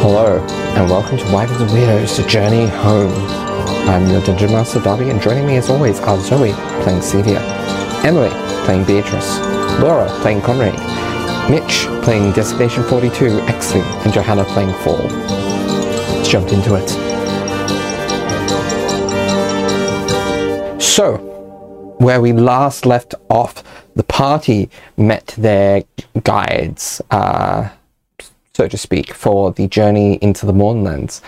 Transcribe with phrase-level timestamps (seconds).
[0.00, 0.38] Hello,
[0.76, 3.12] and welcome to Wyverns and Weirdos, The Journey Home.
[3.86, 7.40] I'm your Dungeon Master Darby, and joining me as always are Zoe, playing Celia,
[8.02, 8.30] Emily,
[8.64, 9.38] playing Beatrice,
[9.78, 10.72] Laura, playing Conrad,
[11.50, 14.96] Mitch, playing Destination 42, Exley, and Johanna, playing Fall.
[14.96, 16.88] Let's jump into it.
[20.80, 21.18] So,
[21.98, 23.62] where we last left off,
[23.94, 25.84] the party met their
[26.22, 27.68] guides, uh,
[28.54, 31.20] so to speak, for the journey into the Mournlands.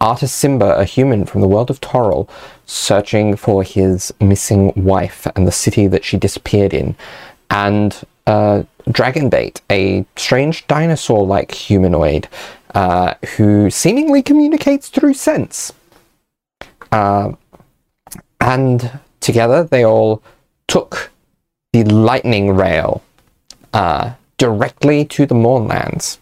[0.00, 2.28] Artus Cimber, a human from the world of Toril,
[2.66, 6.96] searching for his missing wife and the city that she disappeared in,
[7.50, 12.28] and uh, Dragonbait, a strange dinosaur like humanoid
[12.74, 15.72] uh, who seemingly communicates through sense.
[16.92, 17.32] Uh,
[18.40, 20.22] and together they all
[20.68, 21.10] took
[21.74, 23.02] the lightning rail
[23.72, 26.18] uh, directly to the Mournlands.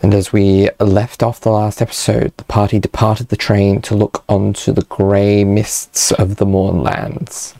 [0.00, 4.22] And as we left off the last episode, the party departed the train to look
[4.28, 7.56] onto the grey mists of the Mournlands.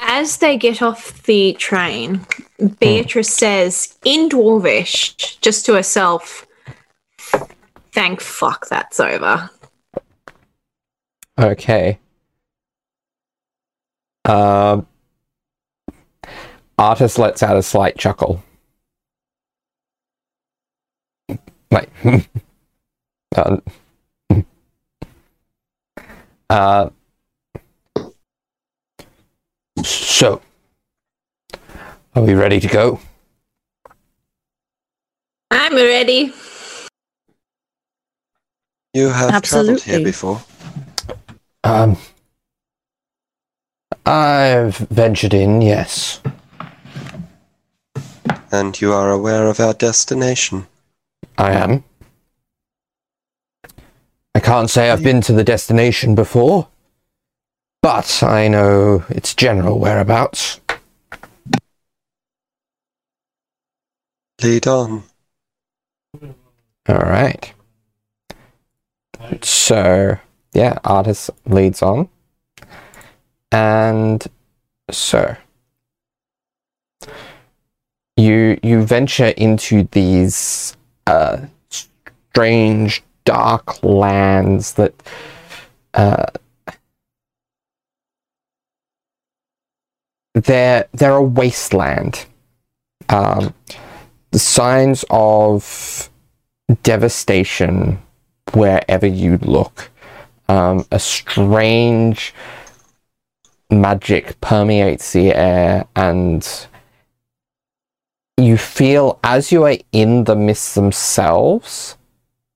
[0.00, 2.24] As they get off the train,
[2.80, 6.46] Beatrice says in Dwarvish, just to herself,
[7.92, 9.50] thank fuck that's over.
[11.38, 11.98] Okay.
[14.24, 14.86] Um,
[16.78, 18.42] Artus lets out a slight chuckle.
[21.70, 21.90] Like,
[23.36, 23.56] uh,
[26.50, 26.90] uh,
[29.82, 30.40] so,
[32.14, 33.00] are we ready to go?
[35.50, 36.32] I'm ready.
[38.94, 40.40] You have travelled here before.
[41.64, 41.96] Um,
[44.06, 46.20] I've ventured in, yes.
[48.50, 50.66] And you are aware of our destination.
[51.36, 51.84] I am.
[54.34, 56.68] I can't say I've been to the destination before,
[57.82, 60.60] but I know its general whereabouts.
[64.42, 65.02] Lead on.
[66.22, 67.52] All right.
[69.42, 70.18] So,
[70.52, 72.08] yeah, Artus leads on.
[73.50, 74.26] And
[74.90, 75.36] so
[78.18, 81.38] you you venture into these uh
[81.70, 84.94] strange dark lands that
[85.94, 86.26] uh
[90.34, 92.26] they're they're a wasteland.
[93.08, 93.54] Um
[94.30, 96.10] the signs of
[96.82, 98.00] devastation
[98.52, 99.90] wherever you look.
[100.48, 102.34] Um, a strange
[103.70, 106.67] magic permeates the air, and
[108.38, 111.96] you feel as you are in the mists themselves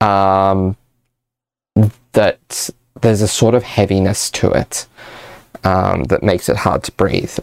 [0.00, 0.76] um,
[2.12, 2.70] that
[3.00, 4.86] there's a sort of heaviness to it
[5.64, 7.36] um, that makes it hard to breathe.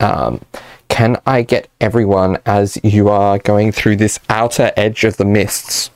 [0.00, 0.40] Um,
[0.88, 5.90] can I get everyone as you are going through this outer edge of the mists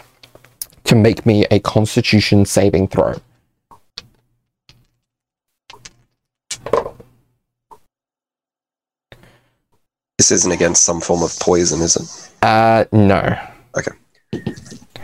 [0.85, 3.21] to make me a constitution saving throw?
[10.23, 12.47] This isn't against some form of poison, is it?
[12.47, 13.37] Uh, no.
[13.77, 13.91] Okay.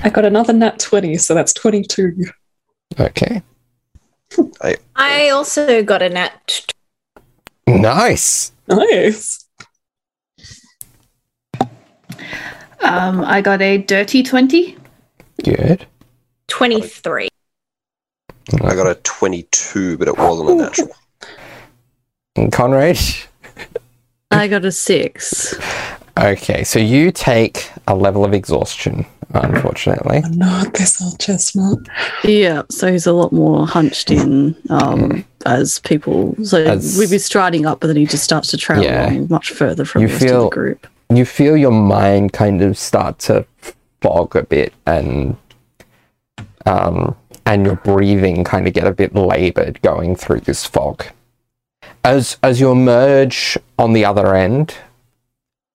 [0.04, 2.24] I got another nat 20, so that's 22.
[3.00, 3.42] Okay.
[4.94, 6.72] I also got a nat.
[7.66, 8.52] Nice.
[8.68, 9.44] Nice.
[12.78, 14.76] Um, I got a dirty 20.
[15.42, 15.84] Good.
[16.46, 17.26] 23.
[18.62, 20.90] I got a 22, but it wasn't a natural.
[22.36, 23.00] And Conrad?
[24.30, 25.54] I got a 6.
[26.18, 30.22] Okay, so you take a level of exhaustion, unfortunately.
[30.24, 31.78] Oh, not this old chestnut.
[32.24, 36.34] Yeah, so he's a lot more hunched in um, as people.
[36.44, 39.10] So As- we'd be striding up, but then he just starts to trail Yeah.
[39.30, 40.86] much further from You the feel- the group.
[41.10, 43.46] You feel your mind kind of start to
[44.02, 45.36] fog a bit and
[46.66, 47.16] um
[47.46, 51.06] and your breathing kind of get a bit labored going through this fog.
[52.08, 54.74] As as you emerge on the other end,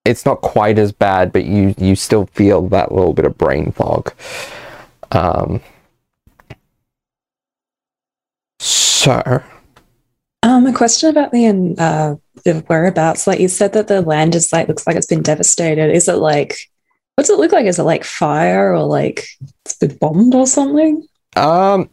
[0.04, 3.72] it's not quite as bad, but you you still feel that little bit of brain
[3.72, 4.12] fog.
[5.12, 5.62] Um
[8.60, 9.44] so
[10.42, 13.28] Um, a question about the uh the whereabouts.
[13.28, 15.94] Like you said that the land is like looks like it's been devastated.
[15.94, 16.56] Is it like
[17.14, 17.68] what's it look like?
[17.68, 19.28] Is it like fire or like
[19.66, 21.08] it's been bombed or something?
[21.38, 21.92] Um,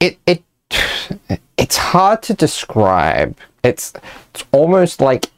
[0.00, 0.42] it it
[1.56, 3.36] it's hard to describe.
[3.62, 3.92] It's
[4.34, 5.30] it's almost like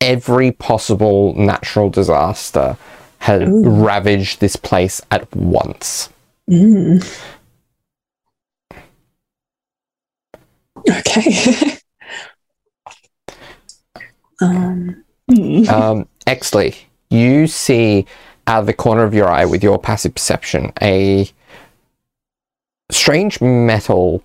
[0.00, 2.76] every possible natural disaster
[3.18, 6.08] had ravaged this place at once.
[6.48, 7.04] Mm.
[10.88, 11.78] Okay.
[14.40, 15.04] um.
[15.68, 16.74] Um, Exley,
[17.10, 18.06] you see
[18.46, 21.30] out of the corner of your eye with your passive perception a
[22.90, 24.22] strange metal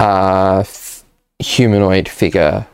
[0.00, 1.04] uh, f-
[1.38, 2.66] humanoid figure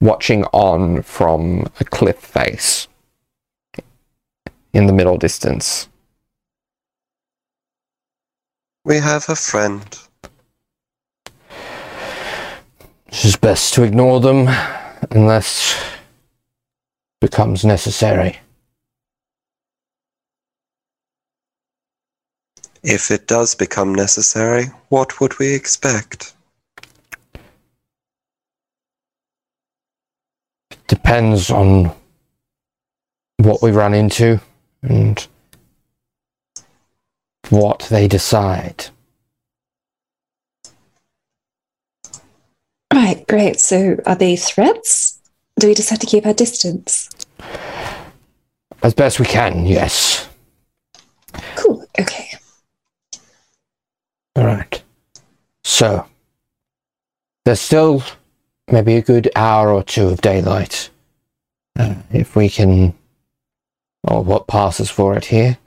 [0.00, 2.88] watching on from a cliff face
[4.72, 5.88] in the middle distance.
[8.84, 9.84] We have a friend.
[13.08, 14.48] It's best to ignore them
[15.10, 15.82] unless
[17.20, 18.38] becomes necessary.
[22.86, 26.34] If it does become necessary, what would we expect?
[30.70, 31.90] It depends on
[33.38, 34.40] what we run into
[34.82, 35.26] and
[37.50, 38.86] what they decide.
[42.94, 43.58] right, great.
[43.58, 45.20] So, are they threats?
[45.58, 47.10] Do we just have to keep our distance?
[48.82, 50.28] As best we can, yes.
[51.56, 51.84] Cool.
[51.98, 52.35] Okay.
[54.36, 54.82] All right.
[55.64, 56.06] So,
[57.46, 58.02] there's still
[58.70, 60.90] maybe a good hour or two of daylight.
[61.78, 62.94] Uh, if we can,
[64.04, 65.58] or what passes for it here.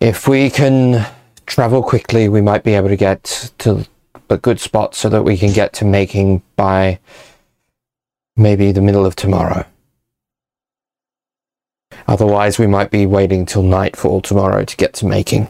[0.00, 1.06] If we can
[1.46, 3.86] travel quickly, we might be able to get to
[4.30, 6.98] a good spot so that we can get to making by
[8.36, 9.64] maybe the middle of tomorrow.
[12.06, 15.48] Otherwise, we might be waiting till nightfall tomorrow to get to making.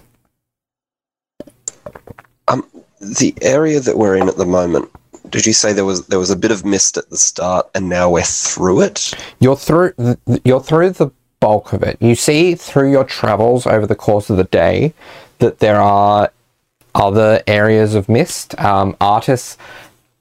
[3.01, 4.91] The area that we're in at the moment.
[5.31, 7.89] Did you say there was there was a bit of mist at the start, and
[7.89, 9.15] now we're through it?
[9.41, 9.93] You're through.
[10.45, 11.11] You're through the
[11.41, 11.97] bulk of it.
[12.01, 14.95] You see through your travels over the course of the day
[15.39, 16.33] that there are
[16.95, 18.59] other areas of mist.
[18.59, 19.57] Um, Artus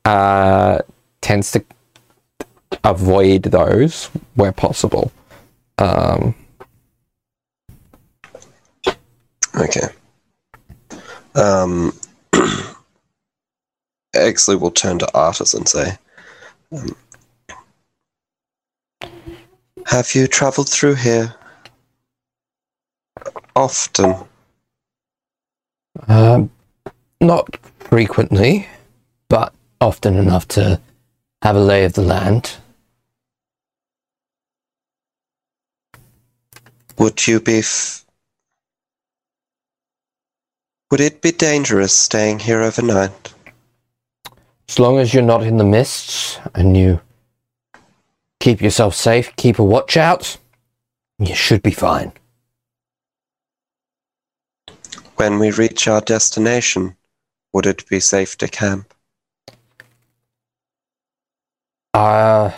[0.05, 0.79] uh,
[1.21, 1.63] tends to
[2.83, 5.11] avoid those where possible.
[5.77, 6.35] Um,
[9.57, 9.87] Okay.
[11.35, 11.93] Um,
[14.15, 15.97] Exley will turn to Artus and say,
[16.71, 16.95] um,
[19.87, 21.35] "Have you travelled through here
[23.55, 24.15] often?"
[26.07, 26.51] um,
[27.21, 28.67] not frequently,
[29.29, 30.79] but often enough to
[31.41, 32.57] have a lay of the land.
[36.99, 37.59] Would you be?
[37.59, 38.06] F-
[40.89, 43.33] would it be dangerous staying here overnight?
[44.69, 47.01] As long as you're not in the mists and you
[48.39, 50.37] keep yourself safe, keep a watch out,
[51.19, 52.11] you should be fine.
[55.15, 56.95] When we reach our destination,
[57.53, 58.93] would it be safe to camp?
[61.93, 62.51] Uh,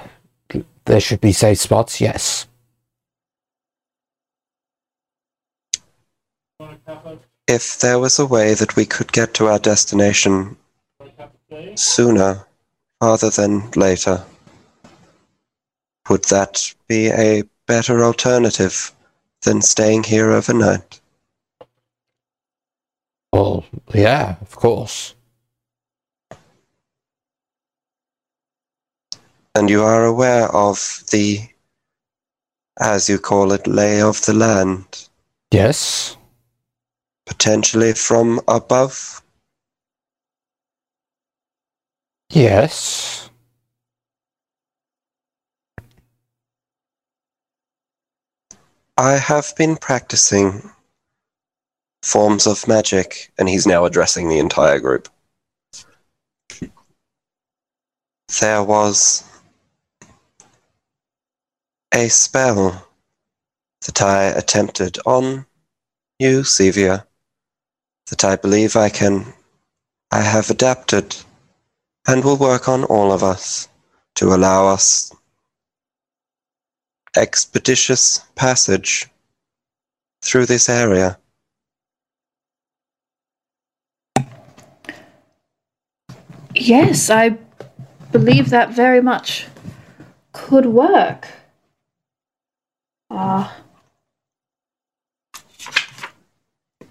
[0.85, 2.47] there should be safe spots, yes.
[7.49, 10.55] If there was a way that we could get to our destination
[11.73, 12.45] sooner
[13.01, 14.23] rather than later,
[16.07, 18.93] would that be a better alternative
[19.41, 21.01] than staying here overnight?
[23.33, 23.65] Well,
[23.95, 25.15] yeah, of course.
[29.55, 31.49] And you are aware of the,
[32.79, 35.09] as you call it, lay of the land,
[35.51, 36.15] Yes.
[37.29, 39.21] Potentially from above?
[42.31, 43.29] Yes.
[48.97, 50.71] I have been practicing
[52.01, 55.07] forms of magic, and he's now addressing the entire group.
[58.39, 59.23] There was
[61.93, 62.87] a spell
[63.85, 65.45] that I attempted on
[66.19, 67.05] you, Sevia,
[68.09, 69.33] that I believe I can,
[70.11, 71.15] I have adapted
[72.07, 73.69] and will work on all of us
[74.15, 75.13] to allow us
[77.15, 79.07] expeditious passage
[80.21, 81.17] through this area.
[86.55, 87.37] Yes, I
[88.11, 89.45] believe that very much
[90.33, 91.27] could work.
[93.11, 93.55] Ah.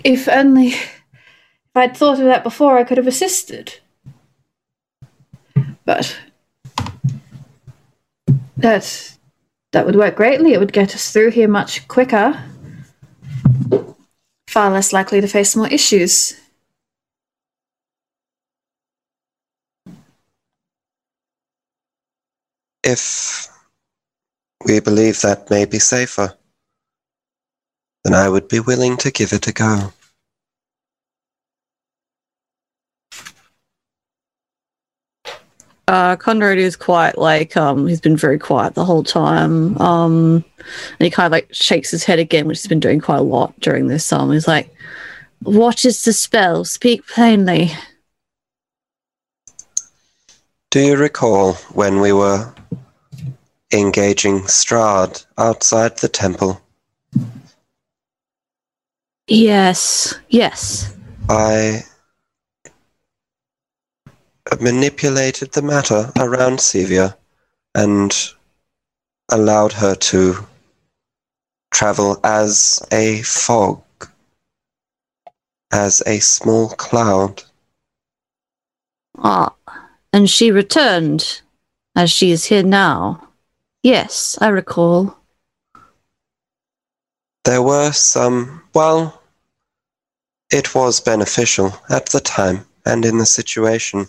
[0.04, 0.74] if only
[1.78, 3.80] I'd thought of that before, I could have assisted.
[5.84, 6.18] But
[8.56, 9.18] that
[9.72, 10.54] That would work greatly.
[10.54, 12.42] It would get us through here much quicker.
[14.48, 16.40] Far less likely to face more issues.
[22.82, 23.48] If
[24.64, 26.34] we believe that may be safer,
[28.04, 29.92] then I would be willing to give it a go.
[35.88, 39.74] Uh, Conrad is quite like um he's been very quiet the whole time.
[39.80, 43.20] Um, and he kind of like shakes his head again, which he's been doing quite
[43.20, 44.30] a lot during this song.
[44.32, 44.72] He's like,
[45.42, 46.66] "What is the spell?
[46.66, 47.72] Speak plainly."
[50.70, 52.52] Do you recall when we were
[53.72, 56.60] engaging Strahd outside the temple?
[59.26, 60.94] Yes, yes.
[61.30, 61.82] I
[64.60, 67.16] manipulated the matter around Sevia
[67.74, 68.12] and
[69.30, 70.46] allowed her to
[71.70, 73.82] travel as a fog,
[75.72, 77.42] as a small cloud.
[79.18, 79.54] Ah,
[80.12, 81.42] and she returned,
[81.94, 83.28] as she is here now.
[83.82, 85.16] Yes, I recall.
[87.44, 89.22] There were some, well,
[90.50, 94.08] it was beneficial at the time and in the situation.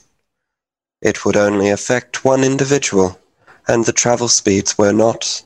[1.01, 3.19] It would only affect one individual,
[3.67, 5.43] and the travel speeds were not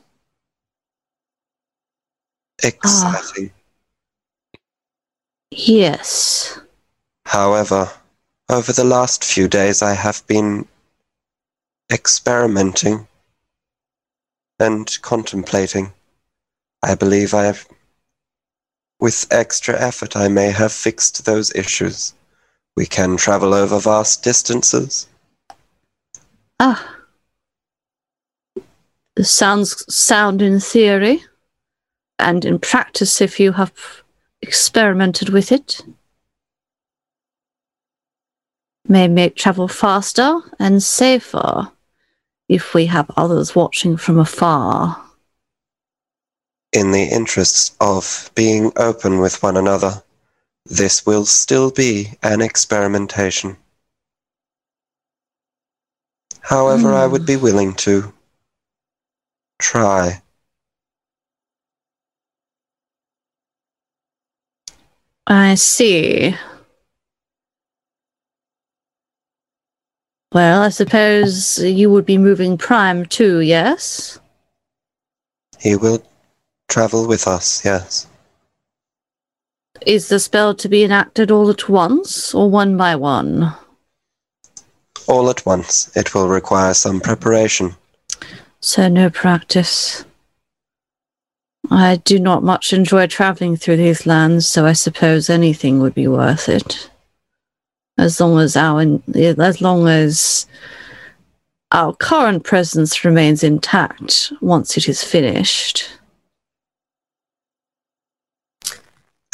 [2.63, 3.51] exciting.
[3.53, 4.60] Ah,
[5.51, 6.60] yes.
[7.25, 7.91] However,
[8.50, 10.67] over the last few days I have been
[11.91, 13.07] experimenting
[14.60, 15.93] and contemplating.
[16.81, 17.67] I believe I have,
[19.00, 22.13] with extra effort, I may have fixed those issues.
[22.75, 25.07] We can travel over vast distances.
[26.65, 26.96] Ah.
[29.17, 31.25] This sounds sound in theory,
[32.17, 33.74] and in practice if you have
[34.41, 35.82] experimented with it.
[38.88, 41.70] May make travel faster and safer
[42.48, 45.03] if we have others watching from afar.
[46.72, 50.01] In the interests of being open with one another,
[50.65, 53.58] this will still be an experimentation.
[56.43, 57.25] However, I would hmm.
[57.25, 58.13] be willing to
[59.59, 60.21] try.
[65.25, 66.35] I see.
[70.33, 74.19] Well, I suppose you would be moving Prime too, yes?
[75.59, 76.03] He will
[76.67, 78.07] travel with us, yes.
[79.85, 83.53] Is the spell to be enacted all at once or one by one?
[85.07, 85.95] All at once.
[85.95, 87.75] It will require some preparation.
[88.62, 90.05] So, no practice.
[91.72, 96.07] I do not much enjoy traveling through these lands, so I suppose anything would be
[96.07, 96.89] worth it.
[97.98, 100.45] As long as our, as long as
[101.72, 105.89] our current presence remains intact once it is finished.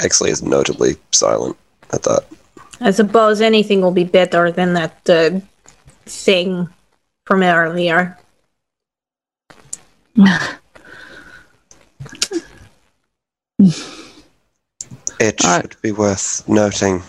[0.01, 1.57] Exley is notably silent
[1.91, 2.25] at that.
[2.79, 5.41] I suppose anything will be better than that uh,
[6.09, 6.69] thing
[7.25, 8.17] from earlier.
[15.19, 15.61] It All right.
[15.61, 17.03] should be worth noting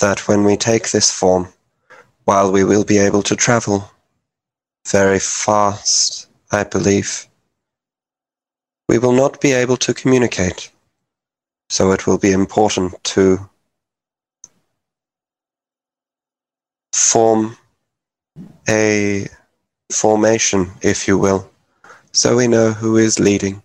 [0.00, 1.48] that when we take this form,
[2.24, 3.90] while we will be able to travel
[4.86, 7.26] very fast, I believe,
[8.88, 10.70] we will not be able to communicate.
[11.68, 13.48] So it will be important to
[16.92, 17.56] form
[18.68, 19.26] a
[19.92, 21.50] formation, if you will,
[22.12, 23.62] so we know who is leading.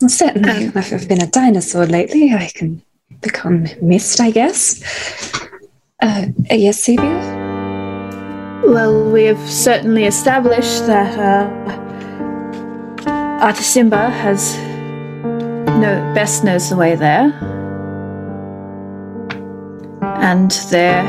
[0.00, 2.82] Well, certainly, if I've been a dinosaur lately, I can
[3.22, 4.82] become mist, I guess.
[6.02, 7.46] Uh, yes, Sevia?
[8.66, 11.85] Well, we have certainly established that uh,
[13.38, 14.56] Artus Cimber has
[15.78, 17.32] no best knows the way there,
[20.22, 21.04] and there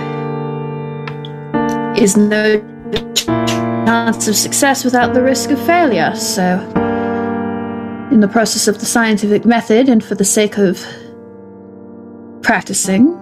[1.98, 2.60] is no
[3.16, 6.14] chance of success without the risk of failure.
[6.16, 6.60] So,
[8.12, 10.86] in the process of the scientific method, and for the sake of
[12.42, 13.16] practicing,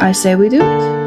[0.00, 0.97] I say we do it.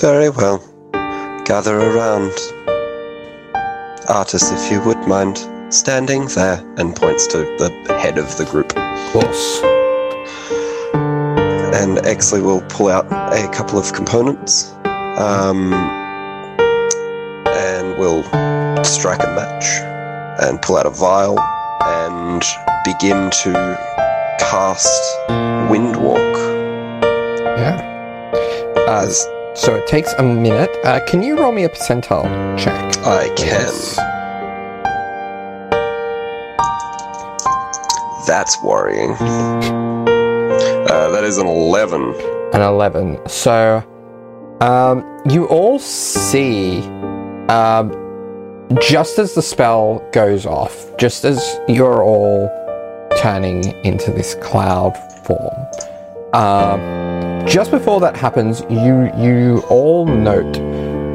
[0.00, 0.58] Very well.
[1.46, 2.32] Gather around.
[4.08, 5.38] Artus, if you would mind
[5.72, 8.76] standing there, and points to the head of the group.
[8.76, 9.62] Of course.
[11.74, 15.72] And Exley will pull out a couple of components, um,
[17.48, 18.22] and will
[18.84, 19.64] strike a match,
[20.42, 21.40] and pull out a vial,
[21.82, 22.42] and
[22.84, 23.52] begin to
[24.38, 25.02] cast
[25.70, 26.36] Windwalk.
[27.56, 27.80] Yeah.
[28.88, 29.26] As
[29.56, 30.70] so it takes a minute.
[30.84, 32.24] Uh, can you roll me a percentile
[32.58, 32.96] check?
[33.06, 33.72] I can.
[38.26, 39.12] That's worrying.
[39.12, 42.02] Uh, that is an 11.
[42.52, 43.18] An 11.
[43.28, 43.82] So,
[44.60, 46.80] um, you all see,
[47.48, 47.92] um,
[48.80, 52.50] just as the spell goes off, just as you're all
[53.18, 55.54] turning into this cloud form,
[56.34, 57.05] um,
[57.46, 60.54] just before that happens, you you all note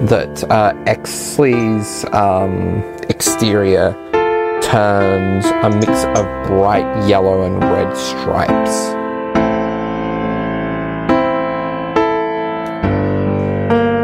[0.08, 3.92] that uh, Exley's um, exterior
[4.64, 8.90] turns a mix of bright yellow and red stripes.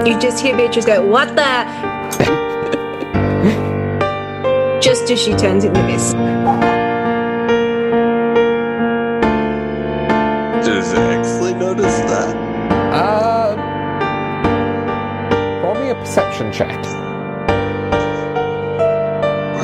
[0.08, 2.18] You just hear Beatrice go, What the?
[4.82, 6.14] just as she turns into this.
[6.14, 6.37] Does
[16.18, 16.84] perception check.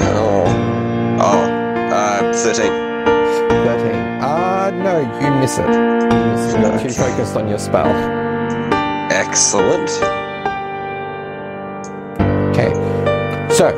[0.06, 0.46] Oh.
[1.20, 1.44] Oh.
[1.92, 2.66] Uh, 13.
[2.66, 3.92] 13.
[4.22, 5.66] Uh, no, you miss it.
[5.66, 6.60] You miss it.
[6.62, 7.88] You're too focused on your spell.
[9.12, 9.90] Excellent.
[12.52, 12.72] Okay.
[13.50, 13.74] So,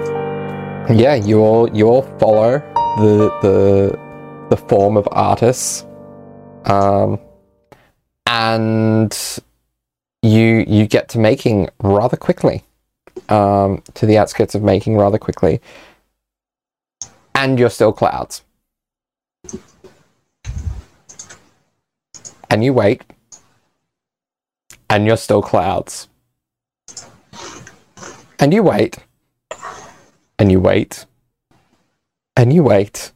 [0.92, 2.60] yeah, you all you all follow
[2.98, 4.00] the the
[4.50, 5.86] the form of artists,
[6.66, 7.20] um,
[8.28, 9.18] and
[10.26, 12.64] you you get to making rather quickly,
[13.30, 15.62] um, to the outskirts of making rather quickly,
[17.34, 18.44] and you're still clouds,
[22.50, 23.04] and you wait,
[24.90, 26.08] and you're still clouds.
[28.38, 28.98] And you wait.
[30.38, 31.06] And you wait.
[32.36, 33.12] And you wait.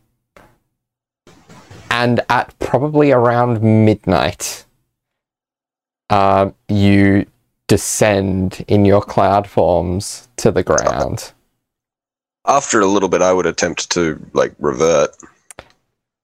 [1.92, 4.66] And at probably around midnight,
[6.10, 7.26] um, you
[7.68, 11.32] descend in your cloud forms to the ground.
[12.46, 15.12] After a little bit, I would attempt to, like, revert.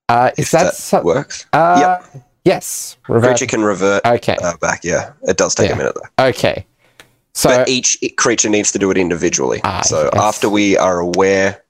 [0.09, 1.45] Uh, is If that, that so- works.
[1.53, 1.97] uh,
[2.45, 2.97] Yes.
[3.07, 3.31] Revert.
[3.31, 4.37] Creature can revert Okay.
[4.41, 5.13] uh, back, yeah.
[5.23, 5.73] It does take Yeah.
[5.75, 6.25] a minute, though.
[6.27, 6.65] Okay.
[7.33, 9.61] So but each creature needs to do it individually.
[9.63, 10.21] Ah, so yes.
[10.23, 11.63] after we are aware,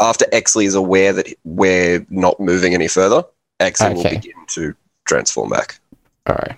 [0.00, 3.24] after Exley is aware that we're not moving any further,
[3.60, 5.78] Exley will begin to transform back.
[6.26, 6.56] all right.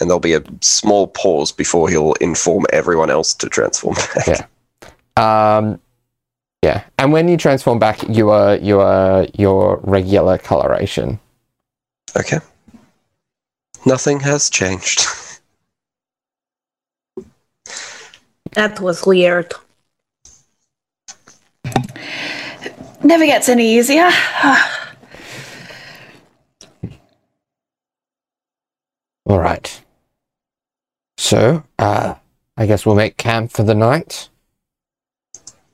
[0.00, 4.26] And there'll be a small pause before he'll inform everyone else to transform back.
[4.26, 5.56] Yeah.
[5.56, 5.80] Um,
[6.62, 11.20] yeah, and when you transform back, you are you are your regular coloration.
[12.16, 12.38] Okay.
[13.86, 15.06] Nothing has changed.
[18.52, 19.52] That was weird.
[23.02, 24.10] Never gets any easier.
[29.26, 29.80] All right.
[31.18, 32.14] So, uh,
[32.56, 34.28] I guess we'll make camp for the night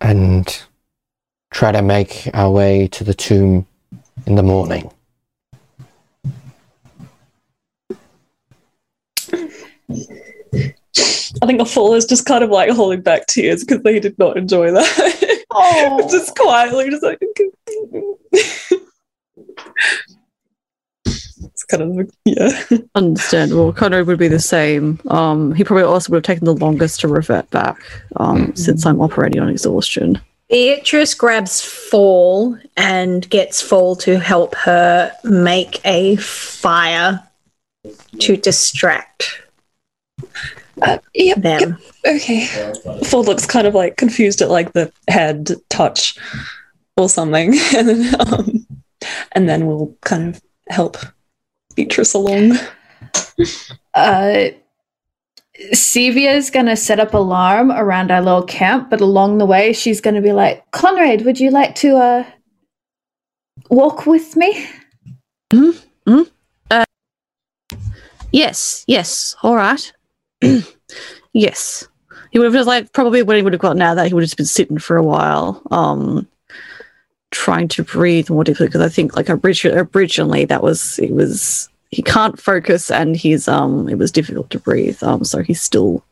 [0.01, 0.65] and
[1.51, 3.67] try to make our way to the tomb
[4.27, 4.91] in the morning.
[11.43, 14.39] I think Afula is just kind of like holding back tears because they did not
[14.39, 15.45] enjoy that.
[15.51, 16.09] Oh.
[16.11, 17.21] just quietly, just like.
[21.65, 22.79] It's kind of, yeah.
[22.95, 23.73] Understandable.
[23.73, 25.01] Conrad would be the same.
[25.09, 27.79] Um, he probably also would have taken the longest to revert back,
[28.17, 30.21] um, since I'm operating on exhaustion.
[30.51, 37.23] Beatrice grabs Fall and gets Fall to help her make a fire
[38.21, 39.41] to distract
[40.83, 41.79] Uh, yep, them.
[42.05, 42.47] yep, okay.
[43.05, 46.17] Fall looks kind of like confused at like the head touch
[46.97, 48.67] or something, and then um,
[49.33, 50.97] and then we'll kind of help
[51.75, 52.53] Beatrice along.
[53.95, 54.49] Uh,
[55.73, 60.21] Sevia's gonna set up alarm around our little camp, but along the way, she's gonna
[60.23, 62.25] be like, "Conrad, would you like to uh
[63.71, 64.67] walk with me?"
[65.53, 65.71] Hmm.
[68.35, 69.93] Yes, yes, all right.
[71.33, 71.87] yes.
[72.33, 74.25] He would have just like probably when he would have got now that, he would
[74.25, 76.27] have just been sitting for a while, um,
[77.35, 81.69] trying to breathe more deeply because I think like originally, originally that was it was
[81.91, 85.03] he can't focus and he's um it was difficult to breathe.
[85.03, 86.03] Um so he's still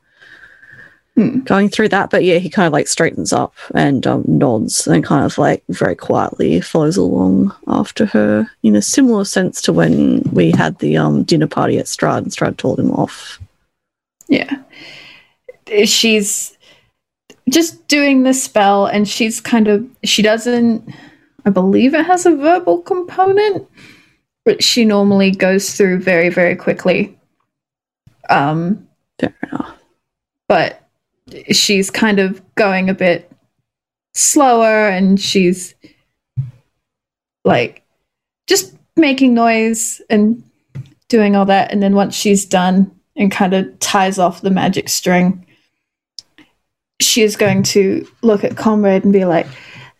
[1.15, 1.41] Hmm.
[1.41, 2.09] going through that.
[2.09, 5.63] But yeah, he kind of like straightens up and um, nods and kind of like
[5.69, 10.97] very quietly follows along after her in a similar sense to when we had the
[10.97, 13.39] um, dinner party at Strahd and Strahd told him off.
[14.29, 14.57] Yeah.
[15.85, 16.57] She's
[17.51, 20.83] just doing the spell and she's kind of she doesn't
[21.44, 23.66] I believe it has a verbal component,
[24.44, 27.18] but she normally goes through very, very quickly.
[28.31, 28.88] Um
[29.20, 29.76] Fair enough.
[30.48, 30.88] but
[31.50, 33.31] she's kind of going a bit
[34.14, 35.74] slower and she's
[37.44, 37.83] like
[38.46, 40.42] just making noise and
[41.09, 44.88] doing all that and then once she's done and kind of ties off the magic
[44.88, 45.44] string
[47.00, 49.46] she is going to look at Conrad and be like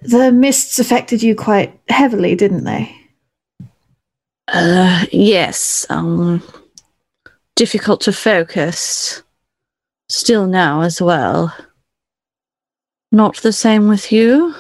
[0.03, 2.95] the mists affected you quite heavily didn't they
[4.49, 5.87] Uh, yes.
[5.89, 6.43] Um,
[7.57, 9.23] difficult to focus.
[10.09, 11.55] Still now as well.
[13.13, 14.55] Not the same with you?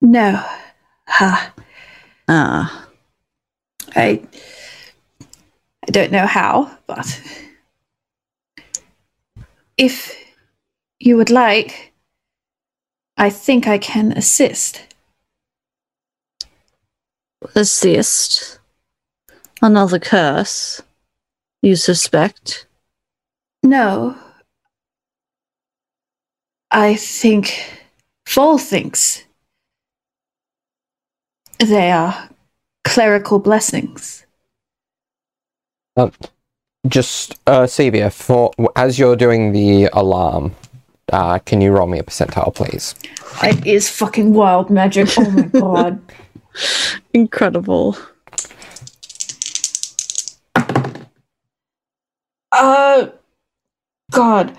[0.00, 0.42] no
[1.06, 1.52] ha
[2.28, 2.86] Ah,
[3.96, 4.22] i
[5.86, 7.20] i don't know how but
[9.76, 10.14] if
[11.00, 11.92] you would like
[13.18, 14.88] i think i can assist
[17.54, 18.58] assist.
[19.60, 20.82] Another curse.
[21.62, 22.66] You suspect?
[23.62, 24.16] No.
[26.70, 27.72] I think
[28.26, 29.24] Fall thinks
[31.58, 32.28] they are
[32.84, 34.24] clerical blessings.
[35.96, 36.12] Um,
[36.86, 40.54] just uh, Sevia, for as you're doing the alarm,
[41.12, 42.94] uh, can you roll me a percentile, please?
[43.42, 45.08] It is fucking wild magic.
[45.18, 46.00] Oh my god.
[47.12, 47.96] Incredible.
[52.50, 53.08] Uh,
[54.10, 54.58] God.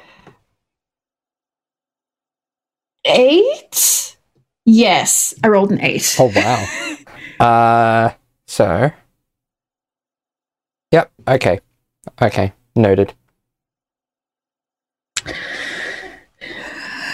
[3.06, 4.18] Eight?
[4.66, 6.16] Yes, I rolled an eight.
[6.20, 6.96] Oh wow.
[7.46, 8.14] uh,
[8.46, 8.92] so.
[10.92, 11.12] Yep.
[11.28, 11.60] Okay.
[12.22, 12.54] Okay.
[12.76, 13.14] Noted.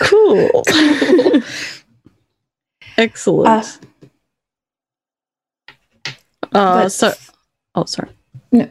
[0.01, 0.63] Cool.
[2.97, 3.47] Excellent.
[3.47, 3.63] Uh,
[6.55, 7.13] Uh, so,
[7.75, 8.10] oh, sorry.
[8.51, 8.69] No.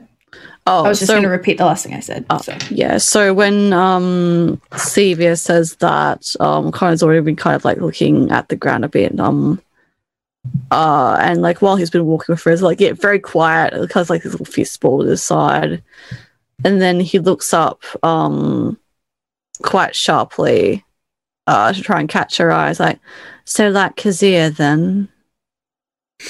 [0.67, 2.25] Oh, I was just so, going to repeat the last thing I said.
[2.31, 2.57] Oh, so.
[2.71, 2.97] yeah.
[2.97, 8.49] So when um Sevia says that, um, Connor's already been kind of like looking at
[8.49, 9.61] the ground a bit, um,
[10.71, 14.03] uh, and like while he's been walking with her, it's like yeah, very quiet, kind
[14.03, 15.83] of like his little fist ball to his side,
[16.65, 18.79] and then he looks up, um,
[19.63, 20.84] quite sharply,
[21.47, 22.99] uh, to try and catch her eyes, like,
[23.45, 25.09] so like Kazir then,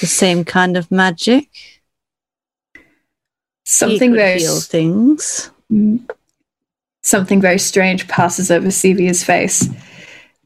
[0.00, 1.48] the same kind of magic.
[3.64, 5.50] Something very heal things.
[5.72, 6.08] Mm.
[7.02, 9.68] Something very strange passes over Sevia's face.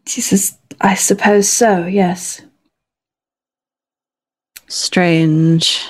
[0.07, 2.41] She says, I suppose so, yes.
[4.67, 5.87] Strange.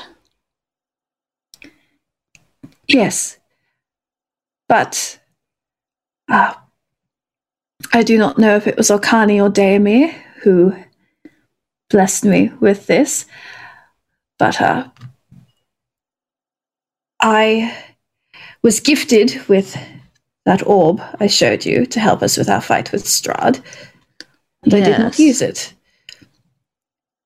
[2.87, 3.38] Yes.
[4.69, 5.19] But
[6.31, 6.55] uh,
[7.92, 10.74] I do not know if it was Okani or Daemir who
[11.90, 13.27] blessed me with this.
[14.38, 14.88] But uh,
[17.20, 17.74] I
[18.62, 19.77] was gifted with
[20.44, 23.61] that orb I showed you to help us with our fight with Strahd,
[24.62, 25.74] And I did not use it.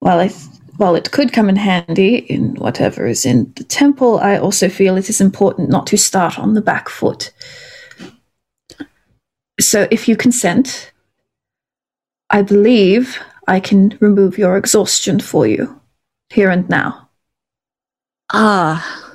[0.01, 0.49] While I th-
[0.79, 4.97] while it could come in handy in whatever is in the temple, I also feel
[4.97, 7.33] it is important not to start on the back foot.
[9.63, 10.93] So, if you consent,
[12.31, 15.81] I believe I can remove your exhaustion for you
[16.31, 17.09] here and now.
[18.33, 19.15] Ah.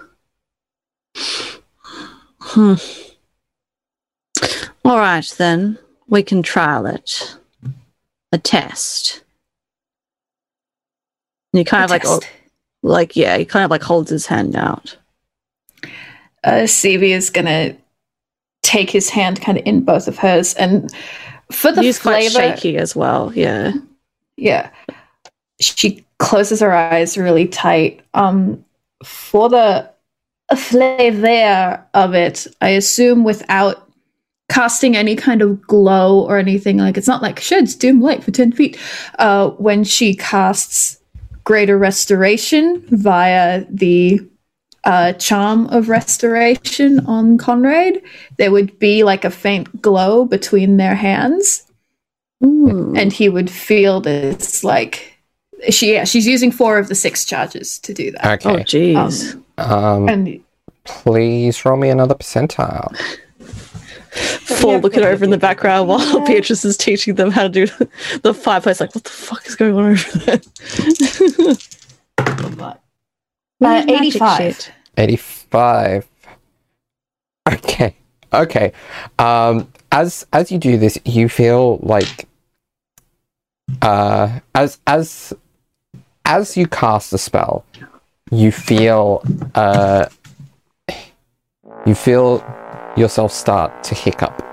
[2.40, 2.76] Hmm.
[4.86, 5.78] All right, then.
[6.08, 7.36] We can trial it.
[8.32, 9.24] A test.
[11.52, 12.22] And he kind of like, oh,
[12.84, 14.98] like, yeah, he kind of like holds his hand out.
[16.44, 17.76] uh, Sevi is gonna
[18.68, 20.94] take his hand kind of in both of hers, and
[21.52, 23.32] for the He's quite flavor, shaky as well.
[23.34, 23.72] Yeah.
[24.36, 24.70] yeah,
[25.60, 28.02] she closes her eyes really tight.
[28.14, 28.64] Um,
[29.04, 29.90] for the
[30.56, 33.88] flavor of it, I assume without
[34.50, 38.32] casting any kind of glow or anything like it's not like sheds dim light for
[38.32, 38.80] 10 feet
[39.20, 40.98] uh when she casts
[41.44, 44.22] greater restoration via the
[44.88, 48.02] uh, charm of restoration on Conrad,
[48.38, 51.64] there would be like a faint glow between their hands,
[52.44, 52.94] Ooh.
[52.96, 55.14] and he would feel this like
[55.70, 58.46] she yeah, she's using four of the six charges to do that.
[58.46, 59.34] oh, jeez.
[59.58, 60.40] Um, Um, and
[60.86, 62.96] please roll me another percentile.
[64.46, 66.26] Full Yep, looking over in the background while Yeah.
[66.26, 67.68] Beatrice is teaching them how to do
[68.24, 68.80] the fireplace.
[68.80, 70.40] Like, what the fuck is going on over there?
[72.58, 72.82] What?
[73.60, 76.08] Where's Uh, magic 85.
[77.48, 77.96] okay
[78.34, 78.74] okay.
[79.20, 82.28] Um as as you do this you feel like
[83.82, 85.34] uh as as
[86.26, 87.64] as you cast the spell
[88.32, 89.22] you feel
[89.56, 90.06] uh
[91.86, 92.44] you feel
[92.98, 94.44] yourself start to hiccup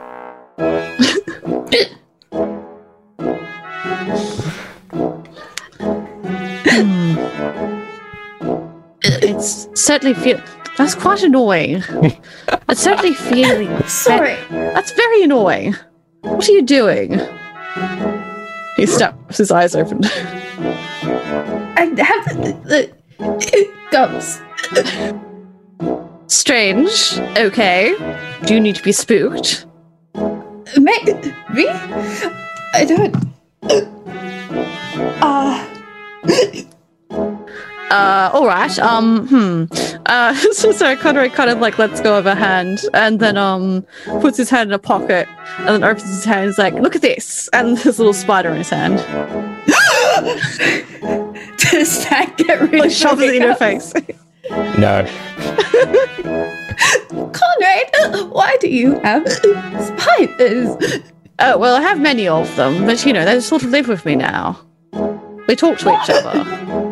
[9.04, 10.40] It's certainly feel.
[10.76, 11.82] That's quite annoying.
[12.68, 13.82] it's certainly feeling.
[13.86, 14.36] Sorry.
[14.50, 15.76] That's very annoying.
[16.22, 17.20] What are you doing?
[18.76, 20.04] He snaps his eyes open.
[20.04, 24.40] I have the, the gums.
[26.26, 27.18] Strange.
[27.38, 27.94] Okay.
[28.44, 29.66] Do you need to be spooked?
[30.76, 30.98] Me?
[31.52, 31.68] Me?
[32.74, 33.23] I don't.
[37.94, 38.76] Uh, all right.
[38.80, 39.64] Um, hmm.
[40.07, 43.87] Uh, so sorry, Conrad kind of like lets go of her hand and then um
[44.20, 45.28] puts his hand in a pocket
[45.59, 46.40] and then opens his hand.
[46.40, 48.96] and is like, look at this, and there's a little spider in his hand.
[51.57, 53.94] Does that get rid Like of shoves it in her face.
[54.76, 55.07] no
[57.33, 61.02] Conrad, why do you have spiders?
[61.38, 64.04] Oh well, I have many of them, but you know they sort of live with
[64.04, 64.59] me now.
[65.46, 66.84] We talk to each other.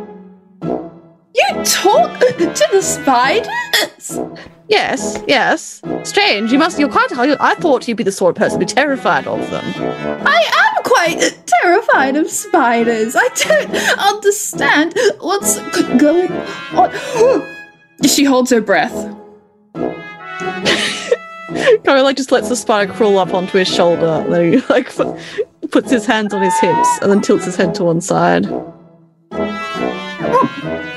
[1.34, 4.20] You talk to the spiders?
[4.68, 5.82] Yes, yes.
[6.04, 6.52] Strange.
[6.52, 6.78] You must.
[6.78, 7.12] You're quite.
[7.12, 9.64] I thought you'd be the sort of person to be terrified of them.
[10.26, 13.14] I am quite terrified of spiders.
[13.16, 15.58] I don't understand what's
[15.98, 16.32] going
[16.72, 17.46] on.
[18.06, 19.16] she holds her breath.
[21.52, 25.18] Of like just lets the spider crawl up onto his shoulder, then he like pu-
[25.70, 28.46] puts his hands on his hips, and then tilts his head to one side.
[29.32, 30.91] Hmm.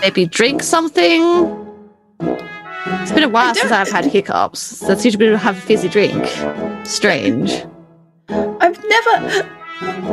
[0.00, 1.22] Maybe drink something.
[2.20, 4.80] It's been a while since I've had hiccups.
[4.80, 6.26] That seems to be to have a fizzy drink.
[6.86, 7.64] Strange.
[8.28, 9.48] I've never.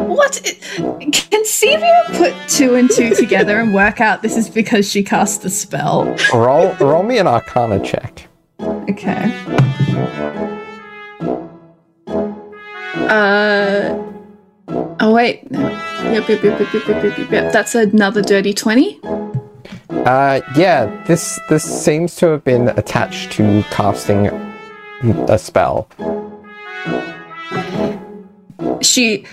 [0.07, 0.41] What?
[0.75, 5.41] Can Sevia put two and two together and work out this is because she cast
[5.41, 6.15] the spell?
[6.33, 8.27] roll roll me an arcana check
[8.59, 9.33] Okay.
[13.09, 13.99] Uh.
[14.67, 15.41] Oh wait.
[15.51, 17.53] Yep, yep, yep, yep, yep, yep, yep, yep.
[17.53, 18.99] That's another dirty twenty.
[19.89, 21.03] Uh, yeah.
[21.05, 24.27] This this seems to have been attached to casting
[25.27, 25.87] a spell.
[28.81, 29.25] She,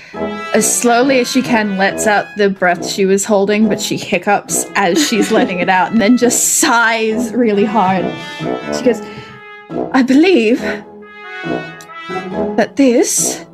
[0.54, 4.64] as slowly as she can, lets out the breath she was holding, but she hiccups
[4.74, 8.04] as she's letting it out, and then just sighs really hard.
[8.76, 9.00] She goes,
[9.92, 10.60] "I believe
[12.56, 13.44] that this."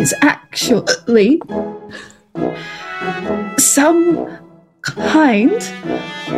[0.00, 1.40] Is actually
[3.58, 4.38] some
[4.82, 5.52] kind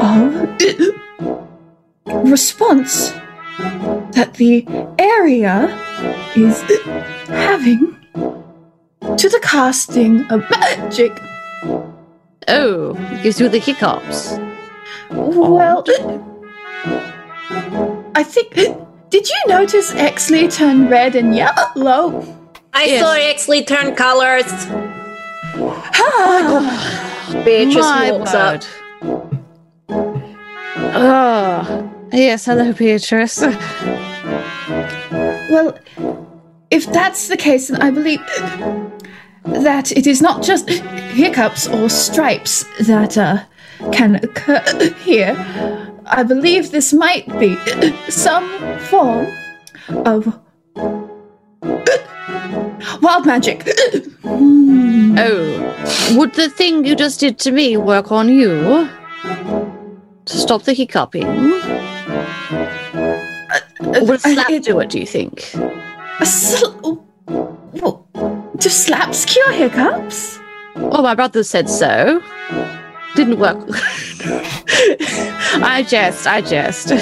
[0.01, 0.23] of
[2.31, 3.11] response
[4.13, 4.67] that the
[4.99, 5.69] area
[6.37, 6.63] is
[7.29, 7.97] having
[9.17, 11.13] to the casting of magic.
[12.47, 14.39] Oh, gives you the hiccups.
[15.11, 15.85] Well,
[18.15, 18.55] I think.
[19.11, 22.23] Did you notice Exley turn red and yellow?
[22.75, 23.01] I Yes.
[23.03, 24.45] saw Exley turn colors.
[27.45, 28.65] Beatrice My walks up.
[29.03, 29.39] word.
[30.95, 32.45] Oh, yes.
[32.47, 33.41] Hello, Beatrice.
[35.51, 35.79] well,
[36.71, 38.21] if that's the case, then I believe
[39.45, 43.39] that it is not just hiccups or stripes that uh,
[43.93, 44.63] can occur
[45.05, 45.37] here.
[46.07, 47.57] I believe this might be
[48.09, 48.49] some
[48.81, 49.27] form
[50.07, 50.39] of
[53.03, 53.69] wild magic.
[55.21, 58.89] Oh, would the thing you just did to me work on you?
[60.27, 61.27] To stop the hiccuping?
[61.27, 61.59] Uh,
[64.03, 65.53] would a uh, slap It- do it, do you think?
[66.21, 66.99] a sl-
[67.73, 68.07] well,
[68.59, 70.39] do slaps cure hiccups?
[70.77, 72.23] Oh, my brother said so.
[73.17, 73.59] Didn't work.
[75.63, 76.93] I jest, I jest.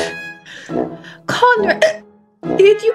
[1.26, 2.02] Conrad,
[2.57, 2.94] did you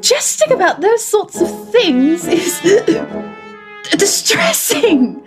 [0.00, 2.60] jesting about those sorts of things is
[3.98, 5.22] distressing.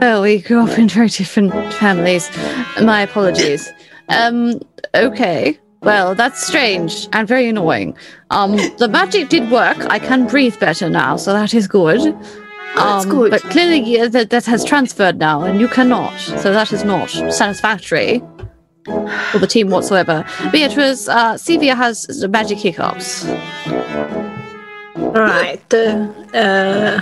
[0.00, 2.30] Well, we grew up in very different families.
[2.82, 3.72] My apologies.
[4.08, 4.60] Um,
[4.94, 5.58] okay.
[5.82, 7.96] Well, that's strange and very annoying.
[8.30, 9.76] Um, the magic did work.
[9.90, 12.00] I can breathe better now, so that is good.
[12.74, 13.30] That's Um, good.
[13.30, 16.18] But clearly, that, that has transferred now, and you cannot.
[16.18, 18.22] So that is not satisfactory.
[18.88, 20.24] Or the team whatsoever.
[20.52, 23.26] Beatrice, uh, Sevia has magic hiccups.
[24.96, 25.62] Right.
[25.72, 27.00] Uh, uh,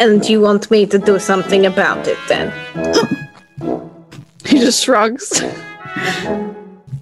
[0.00, 2.52] and you want me to do something about it then?
[4.46, 5.42] He just shrugs.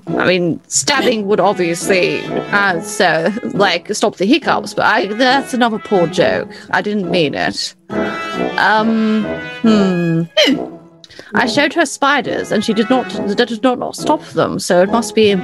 [0.07, 5.81] I mean, stabbing would obviously, uh, so like stop the hiccups, but I, that's another
[5.81, 6.49] poor joke.
[6.71, 7.75] I didn't mean it.
[8.59, 9.25] Um,
[9.63, 10.23] hmm.
[11.35, 14.59] I showed her spiders, and she did not that did not, not stop them.
[14.59, 15.35] So it must be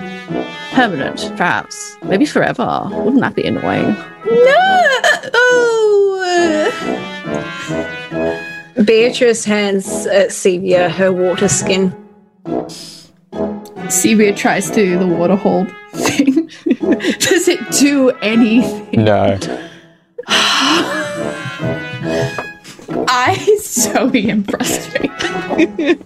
[0.73, 2.89] permanent, perhaps, maybe forever.
[2.91, 3.97] Wouldn't that be annoying?
[4.27, 5.01] No!
[5.35, 5.99] Oh!
[8.85, 11.93] Beatrice hands uh, Sevia her water skin.
[13.89, 16.49] Sevia tries to do the water hold thing.
[17.19, 19.05] Does it do anything?
[19.05, 19.39] No.
[23.09, 26.05] I Zoe am frustrated.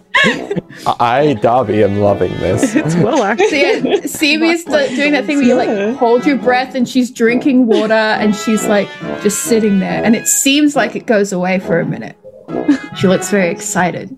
[1.00, 2.74] I, Darby, am loving this.
[2.83, 3.61] It's well So actually.
[3.61, 7.92] yeah, Sevia's doing that thing where you like hold your breath and she's drinking water
[7.94, 8.88] and she's like
[9.22, 12.16] just sitting there and it seems like it goes away for a minute.
[12.96, 14.14] She looks very excited.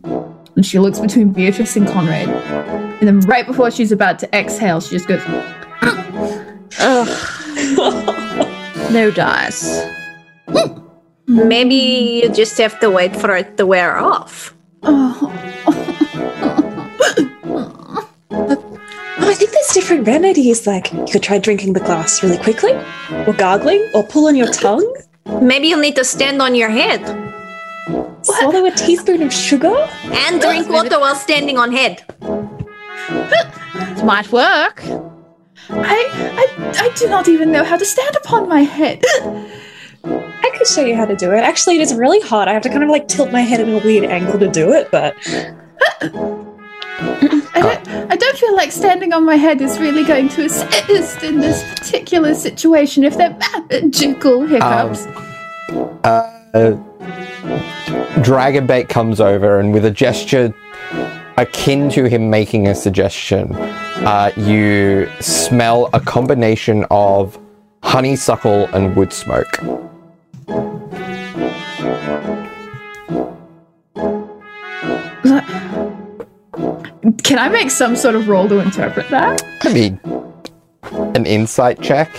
[0.56, 2.28] And she looks between Beatrice and Conrad.
[2.28, 5.20] And then right before she's about to exhale, she just goes,
[8.92, 9.84] no dice.
[10.48, 10.84] Hmm.
[11.26, 11.74] Maybe
[12.22, 14.54] you just have to wait for it to wear off.
[14.87, 15.30] Oh,
[19.16, 20.66] Oh, I think there's different remedies.
[20.66, 22.72] Like you could try drinking the glass really quickly,
[23.26, 24.84] or gargling, or pull on your tongue.
[25.40, 27.00] Maybe you'll need to stand on your head
[28.22, 29.74] Swallow a teaspoon of sugar.
[30.04, 32.02] and drink water while standing on head.
[33.10, 34.82] It might work.
[35.70, 35.98] I,
[36.40, 36.46] I,
[36.78, 39.02] I do not even know how to stand upon my head.
[40.05, 41.38] I could show you how to do it.
[41.38, 42.49] Actually, it is really hard.
[42.49, 44.73] I have to kind of like tilt my head in a weird angle to do
[44.73, 45.14] it, but
[46.01, 51.23] I don't, I don't feel like standing on my head is really going to assist
[51.23, 53.37] in this particular situation if they're
[53.71, 55.07] magical hiccups.
[56.05, 56.79] Uh,
[58.23, 60.55] Dragonbait comes over and with a gesture
[61.37, 67.38] akin to him making a suggestion, uh, you smell a combination of
[67.83, 69.59] honeysuckle and wood smoke.
[77.23, 79.42] Can I make some sort of roll to interpret that?
[79.62, 80.01] I mean,
[81.14, 82.11] an insight check.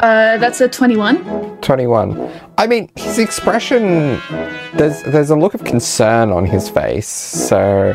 [0.00, 1.58] Uh, that's a 21.
[1.60, 2.30] 21.
[2.56, 4.20] I mean, his expression
[4.74, 7.08] there's there's a look of concern on his face.
[7.08, 7.94] So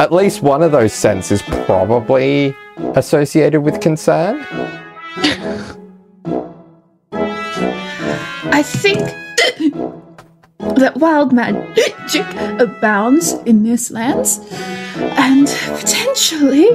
[0.00, 2.56] at least one of those scents is probably
[2.94, 4.40] associated with concern.
[8.52, 9.00] I think
[10.58, 12.24] that wild magic
[12.58, 14.40] abounds in this lands,
[14.96, 15.46] and
[15.78, 16.70] potentially,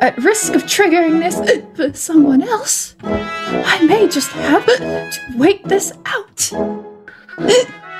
[0.00, 1.38] at risk of triggering this
[1.76, 6.50] for someone else, I may just have to wait this out.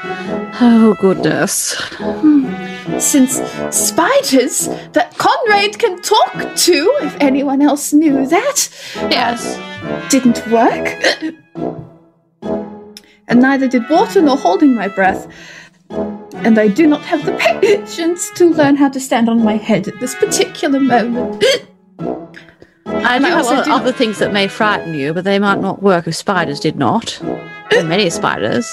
[0.02, 1.76] Oh goodness.
[2.98, 8.68] Since spiders that Conrad can talk to, if anyone else knew that,
[9.10, 9.58] Yes.
[10.10, 10.88] didn't work.
[13.28, 15.26] and neither did water nor holding my breath.
[15.90, 19.86] And I do not have the patience to learn how to stand on my head
[19.86, 21.44] at this particular moment.
[22.86, 25.60] I do I have also do- other things that may frighten you, but they might
[25.60, 27.20] not work if spiders did not.
[27.22, 28.66] Or many spiders.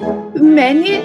[0.00, 1.02] Many?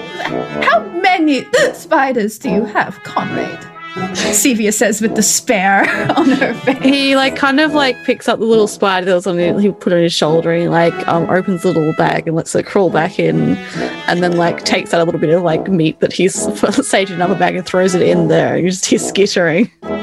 [0.62, 3.73] How many spiders do you have, Conrad?
[3.94, 5.82] Sevia says with despair
[6.16, 6.78] on her face.
[6.82, 9.70] He like kind of like picks up the little spider that was on it, he
[9.70, 12.66] put on his shoulder and he like um opens the little bag and lets it
[12.66, 13.56] crawl back in
[14.08, 16.34] and then like takes out a little bit of like meat that he's
[16.86, 18.56] saved in another bag and throws it in there.
[18.58, 19.70] You just hear skittering.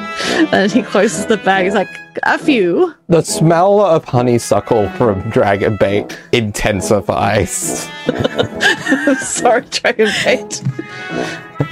[0.51, 1.65] And he closes the bag.
[1.65, 1.88] He's like,
[2.23, 2.93] a few.
[3.08, 7.88] The smell of honeysuckle from Dragonbait intensifies.
[9.20, 10.61] Sorry, Dragon Bait.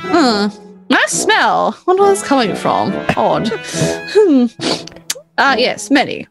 [0.06, 0.69] Hmm.
[0.90, 1.78] Nice smell.
[1.86, 2.92] Wonder where it's coming from.
[3.16, 3.48] Odd.
[4.12, 4.46] Hmm.
[5.38, 6.28] Ah, yes, many.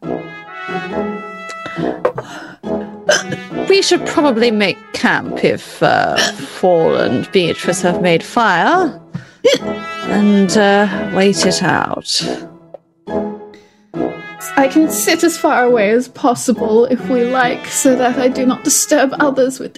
[3.68, 9.00] We should probably make camp if uh, Fall and Beatrice have made fire
[10.09, 12.20] and uh, wait it out.
[14.56, 18.44] I can sit as far away as possible if we like, so that I do
[18.44, 19.74] not disturb others with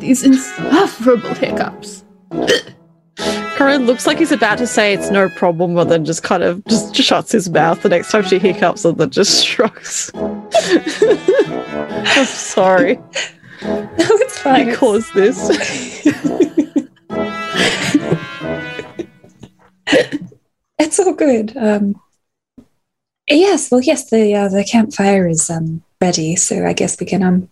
[0.00, 2.04] these insufferable hiccups.
[3.56, 6.62] Corinne looks like he's about to say it's no problem, but then just kind of
[6.66, 10.10] just shuts his mouth the next time she hiccups and then just shrugs.
[10.14, 10.50] I'm
[12.26, 12.96] sorry.
[13.62, 14.68] No, it's fine.
[14.68, 15.40] You caused this.
[20.78, 21.56] It's all good.
[21.56, 22.00] Um,
[23.28, 27.22] yes, well, yes, the uh, the campfire is um, ready, so I guess we can
[27.22, 27.48] um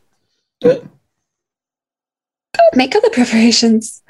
[2.74, 4.02] make other preparations.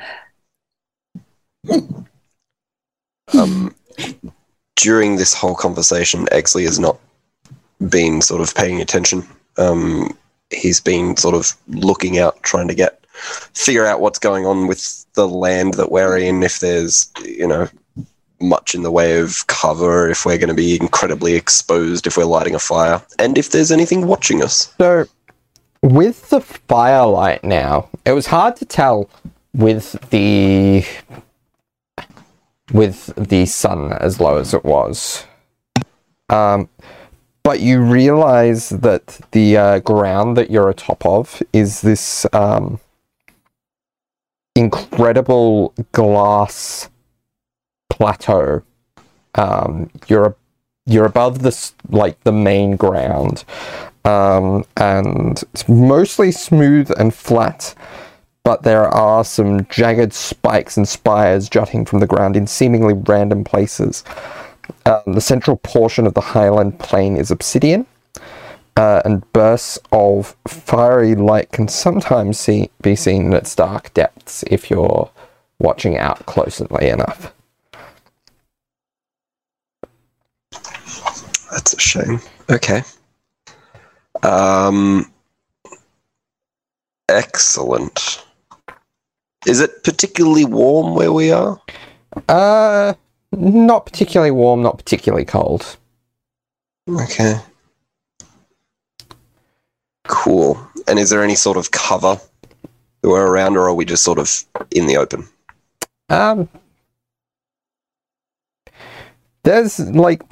[3.32, 3.74] Um,
[4.76, 6.98] during this whole conversation, Exley has not
[7.88, 9.26] been sort of paying attention.
[9.56, 10.16] Um,
[10.50, 15.06] he's been sort of looking out, trying to get figure out what's going on with
[15.14, 16.42] the land that we're in.
[16.42, 17.68] If there's you know
[18.40, 22.24] much in the way of cover, if we're going to be incredibly exposed, if we're
[22.24, 24.72] lighting a fire, and if there's anything watching us.
[24.78, 25.06] So,
[25.82, 29.08] with the firelight now, it was hard to tell
[29.54, 30.84] with the
[32.72, 35.26] with the sun as low as it was.
[36.28, 36.68] Um,
[37.42, 42.80] but you realize that the uh, ground that you're atop of is this um,
[44.56, 46.88] incredible glass
[47.90, 48.62] plateau.
[49.34, 50.36] Um, you're
[50.86, 53.44] you're above this like the main ground,
[54.04, 57.74] um, and it's mostly smooth and flat.
[58.44, 63.42] But there are some jagged spikes and spires jutting from the ground in seemingly random
[63.42, 64.04] places.
[64.86, 67.86] Um, the central portion of the highland plain is obsidian,
[68.76, 74.44] uh, and bursts of fiery light can sometimes see, be seen in its dark depths
[74.48, 75.10] if you're
[75.58, 77.32] watching out closely enough.
[81.50, 82.20] That's a shame.
[82.50, 82.82] Okay.
[84.22, 85.10] Um.
[87.08, 88.24] Excellent.
[89.46, 91.60] Is it particularly warm where we are?
[92.28, 92.94] Uh,
[93.32, 95.76] not particularly warm, not particularly cold.
[96.88, 97.40] Okay.
[100.06, 100.58] Cool.
[100.86, 102.20] And is there any sort of cover
[103.02, 105.26] that we're around, or are we just sort of in the open?
[106.08, 106.48] Um,
[109.42, 110.22] there's like,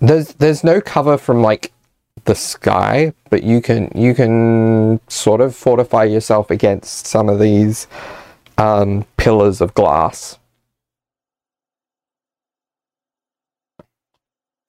[0.00, 1.72] there's there's no cover from like
[2.28, 7.88] the sky, but you can you can sort of fortify yourself against some of these
[8.58, 10.38] um, pillars of glass.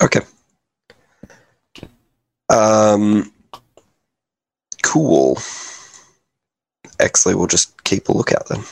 [0.01, 0.22] Okay.
[2.49, 3.32] Um.
[4.82, 5.38] Cool.
[7.01, 8.64] Actually, we'll just keep a lookout then.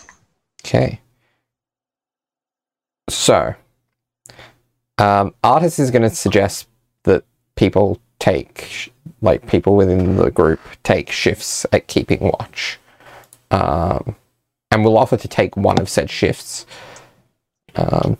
[0.65, 1.01] Okay.
[3.09, 3.53] So,
[4.97, 6.67] um, Artus is going to suggest
[7.03, 7.25] that
[7.55, 8.89] people take, sh-
[9.22, 12.80] like, people within the group take shifts at keeping watch.
[13.51, 14.15] Um,
[14.72, 16.65] and will offer to take one of said shifts.
[17.76, 18.18] Um,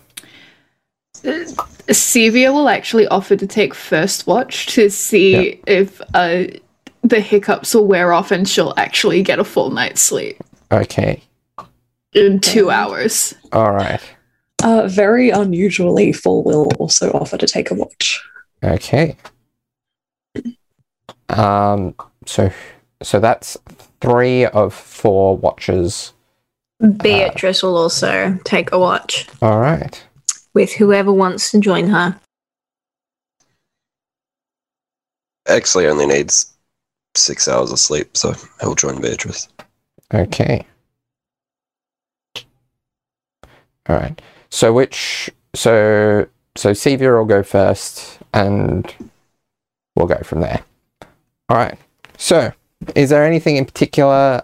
[1.24, 6.44] Sevia will actually offer to take first watch to see if uh,
[7.02, 10.38] the hiccups will wear off and she'll actually get a full night's sleep
[10.72, 11.24] okay.
[12.14, 13.34] in two hours.
[13.52, 14.02] All right.
[14.64, 18.22] Uh, very unusually, Full will also offer to take a watch.
[18.64, 19.16] Okay.
[21.30, 22.52] Um, so,
[23.02, 23.58] so that's
[24.02, 26.14] three of four watches.
[26.98, 30.04] Beatrice will also take a watch All right.
[30.54, 32.20] with whoever wants to join her.
[35.48, 36.54] Exley only needs
[37.16, 39.48] six hours of sleep, so he'll join Beatrice.
[40.14, 40.66] Okay.
[43.90, 44.22] All right.
[44.50, 48.94] So which so so Sevia will go first, and
[49.96, 50.64] we'll go from there.
[51.50, 51.78] All right.
[52.18, 52.52] So,
[52.96, 54.44] is there anything in particular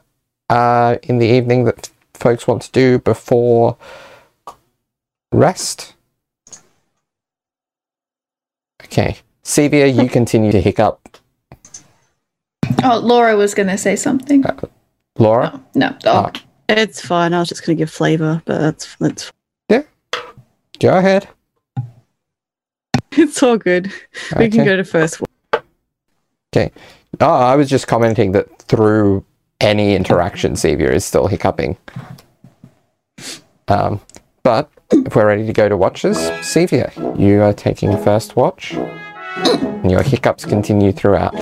[0.49, 3.77] uh, in the evening that folks want to do before
[5.31, 5.93] rest?
[8.83, 11.17] Okay, Sevia, you continue to hiccup.
[12.83, 14.43] Oh, Laura was going to say something.
[15.17, 15.95] Laura, Oh, no.
[16.05, 16.41] Oh, Ah.
[16.69, 17.33] It's fine.
[17.33, 19.31] I was just going to give flavour, but that's that's
[19.69, 19.83] Yeah.
[20.79, 21.27] go ahead.
[23.11, 23.91] it's all good.
[24.37, 25.21] We can go to first.
[26.55, 29.23] Oh, I was just commenting that through
[29.61, 31.77] any interaction, Sevia is still hiccuping.
[33.67, 34.01] Um,
[34.43, 38.73] but if we're ready to go to watches, Sevia, you are taking first watch.
[38.73, 41.33] And your hiccups continue throughout.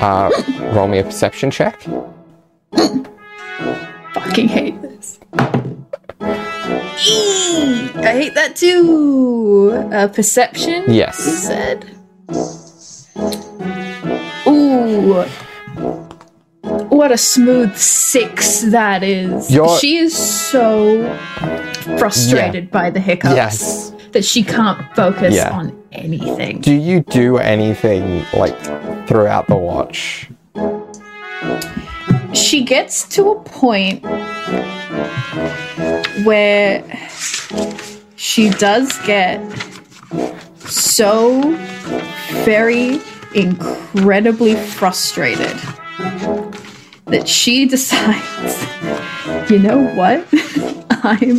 [0.00, 0.30] Uh,
[0.74, 1.80] roll me a perception check.
[4.12, 5.18] fucking hate this.
[6.98, 9.72] Eee, I hate that too.
[9.92, 11.16] Uh, perception, you Yes.
[11.18, 11.84] said.
[14.96, 15.24] Ooh.
[16.88, 19.50] What a smooth six that is.
[19.50, 21.04] You're- She is so
[21.98, 23.92] frustrated by the hiccups Yes.
[24.12, 25.50] that she can't focus Yeah.
[25.50, 26.60] on anything.
[26.60, 28.56] Do you do anything like
[29.06, 30.28] throughout the watch?
[32.32, 34.02] she gets to a point
[36.24, 36.82] where
[38.16, 39.40] she does get
[40.66, 41.40] so
[42.44, 43.00] very
[43.36, 45.56] incredibly frustrated
[47.06, 50.26] that she decides, you know what?
[50.90, 51.36] I'm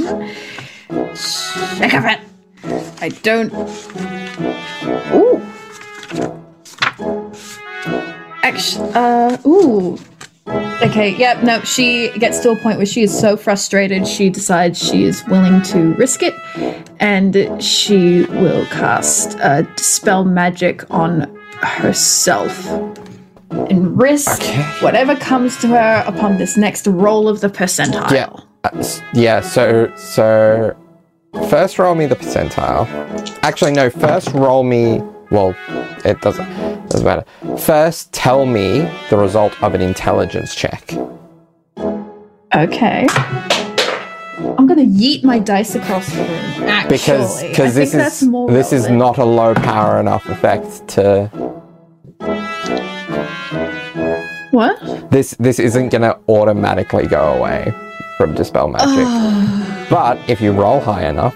[1.15, 2.19] sick of it.
[3.01, 3.51] I don't.
[5.13, 5.41] Ooh.
[8.43, 9.97] Actually, uh, ooh.
[10.81, 14.79] Okay, yep, no, she gets to a point where she is so frustrated, she decides
[14.79, 16.33] she is willing to risk it,
[16.99, 22.67] and she will cast uh, Dispel Magic on herself.
[23.49, 24.61] And risk Okay.
[24.81, 28.11] whatever comes to her upon this next roll of the percentile.
[28.11, 28.29] Yeah.
[28.63, 28.83] Uh,
[29.13, 30.75] yeah, so so
[31.49, 32.85] first roll me the percentile.
[33.43, 35.01] Actually no, first roll me
[35.31, 35.55] well,
[36.05, 36.47] it doesn't
[36.89, 37.25] doesn't matter.
[37.57, 40.93] First tell me the result of an intelligence check.
[42.55, 43.07] Okay.
[44.39, 46.69] I'm gonna yeet my dice across the room.
[46.69, 49.99] Actually, Because I because this think that's is more this is not a low power
[49.99, 51.27] enough effect to
[54.51, 55.09] what?
[55.11, 57.73] this this isn't gonna automatically go away
[58.17, 59.87] from dispel magic.
[59.89, 61.35] but if you roll high enough,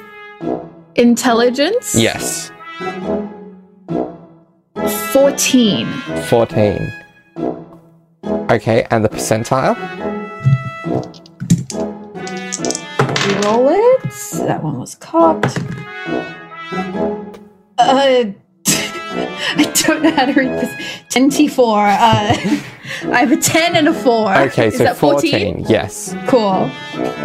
[0.96, 1.96] Intelligence.
[1.96, 2.52] yes.
[5.12, 5.88] Fourteen.
[6.30, 6.92] 14.
[8.50, 9.76] Okay, and the percentile?
[13.46, 14.04] Roll it.
[14.48, 15.58] That one was cocked.
[17.78, 18.26] Uh,
[18.68, 20.74] I don't know how to read this.
[21.10, 21.80] Twenty-four.
[21.88, 21.90] Uh,
[23.12, 24.34] I have a ten and a four.
[24.36, 25.66] Okay, Is so that 14.
[25.68, 26.16] Yes.
[26.28, 26.70] Cool.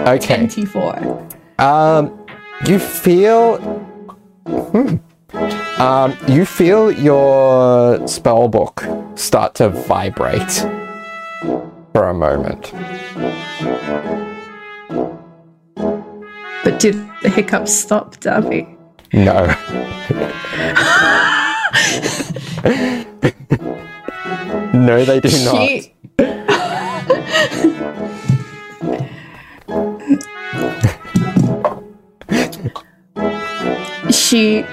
[0.06, 0.36] Okay.
[0.36, 1.28] Twenty-four.
[1.58, 2.26] Um,
[2.66, 3.58] you feel.
[4.46, 4.96] Hmm.
[5.80, 8.84] Um, you feel your spell book
[9.14, 10.50] start to vibrate
[11.92, 12.72] for a moment.
[16.66, 18.66] But did the hiccups stop, Darby?
[19.12, 19.46] No.
[24.74, 25.60] no, they do not.
[25.60, 25.92] She-
[34.10, 34.64] she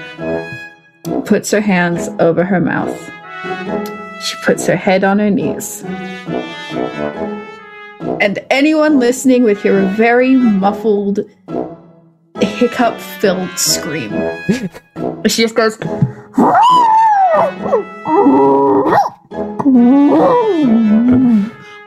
[1.24, 3.00] puts her hands over her mouth.
[4.20, 5.84] She puts her head on her knees.
[8.20, 11.20] And anyone listening would hear a very muffled,
[12.40, 14.10] hiccup filled scream.
[15.26, 15.76] she just goes,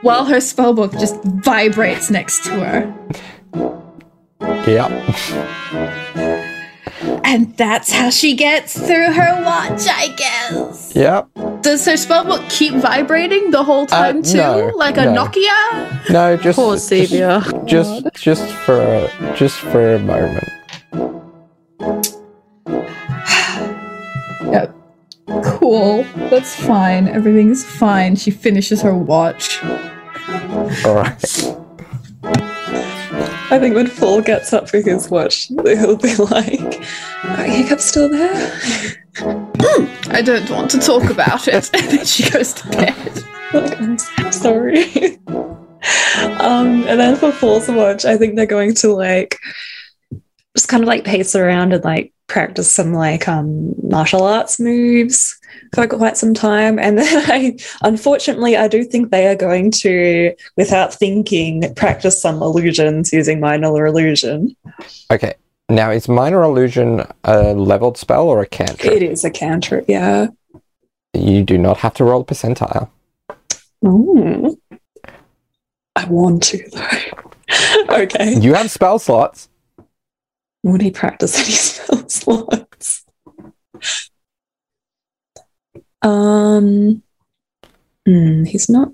[0.02, 2.94] while her spellbook just vibrates next to her.
[4.66, 4.90] Yep.
[7.00, 10.92] And that's how she gets through her watch, I guess.
[10.94, 11.28] Yep.
[11.62, 14.38] Does her spellbook keep vibrating the whole uh, time too?
[14.38, 15.26] no, like a no.
[15.26, 16.10] Nokia?
[16.10, 17.12] No, just Poor just-
[17.66, 20.48] Just, just for a, just for a moment.
[24.50, 24.74] Yep.
[25.44, 26.04] Cool.
[26.30, 27.06] That's fine.
[27.08, 28.16] Everything's fine.
[28.16, 29.62] She finishes her watch.
[30.84, 31.54] All right.
[33.10, 36.82] I think when Paul gets up for his watch, he'll be like,
[37.24, 38.52] Are Hiccup still there?
[40.10, 41.70] I don't want to talk about it.
[41.74, 43.24] and then she goes to bed.
[43.52, 45.18] like, I'm so sorry.
[45.26, 49.38] um, and then for Paul's watch, I think they're going to like
[50.56, 55.37] just kind of like pace around and like practice some like um martial arts moves
[55.74, 56.78] for quite some time.
[56.78, 62.42] And then I unfortunately I do think they are going to, without thinking, practice some
[62.42, 64.56] illusions using minor illusion.
[65.10, 65.34] Okay.
[65.70, 68.90] Now, is minor illusion a leveled spell or a cantrip?
[68.90, 70.28] It is a cantrip, yeah.
[71.12, 72.88] You do not have to roll a percentile.
[73.86, 74.58] Ooh.
[75.94, 77.22] I want to though.
[78.02, 78.38] okay.
[78.38, 79.48] You have spell slots.
[80.62, 83.04] Would he practice any spell slots?
[86.02, 87.02] Um,
[88.06, 88.92] hmm, he's not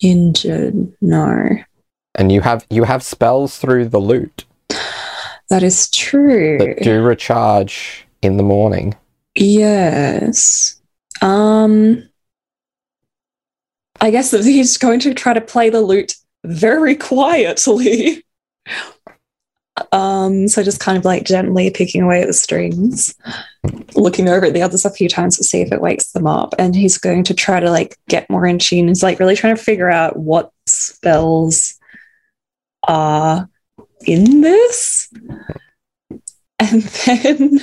[0.00, 0.92] injured.
[1.00, 1.58] No,
[2.14, 4.44] and you have you have spells through the lute
[5.52, 6.56] that is true.
[6.58, 8.94] that do recharge in the morning.
[9.34, 10.80] Yes.
[11.20, 12.08] Um,
[14.00, 18.24] I guess that he's going to try to play the lute very quietly.
[19.92, 23.14] Um, so just kind of like gently picking away at the strings,
[23.94, 26.54] looking over at the others a few times to see if it wakes them up.
[26.58, 28.88] And he's going to try to like get more in tune.
[28.88, 31.78] He's like really trying to figure out what spells
[32.86, 33.48] are
[34.06, 35.12] in this.
[36.58, 37.60] And then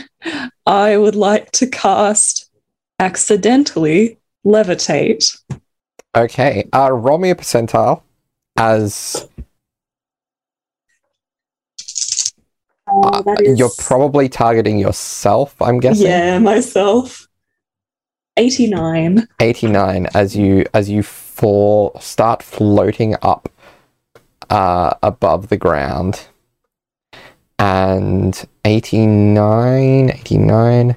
[0.65, 2.49] I would like to cast
[2.99, 5.39] accidentally levitate.
[6.15, 8.01] Okay, uh, roll me a percentile
[8.57, 9.27] as
[12.91, 16.07] Oh, that is you're probably targeting yourself, I'm guessing.
[16.07, 17.27] yeah myself.
[18.37, 19.27] Eighty nine.
[19.41, 23.49] 89 as you as you fall start floating up
[24.49, 26.27] uh, above the ground
[27.59, 30.95] and 89 89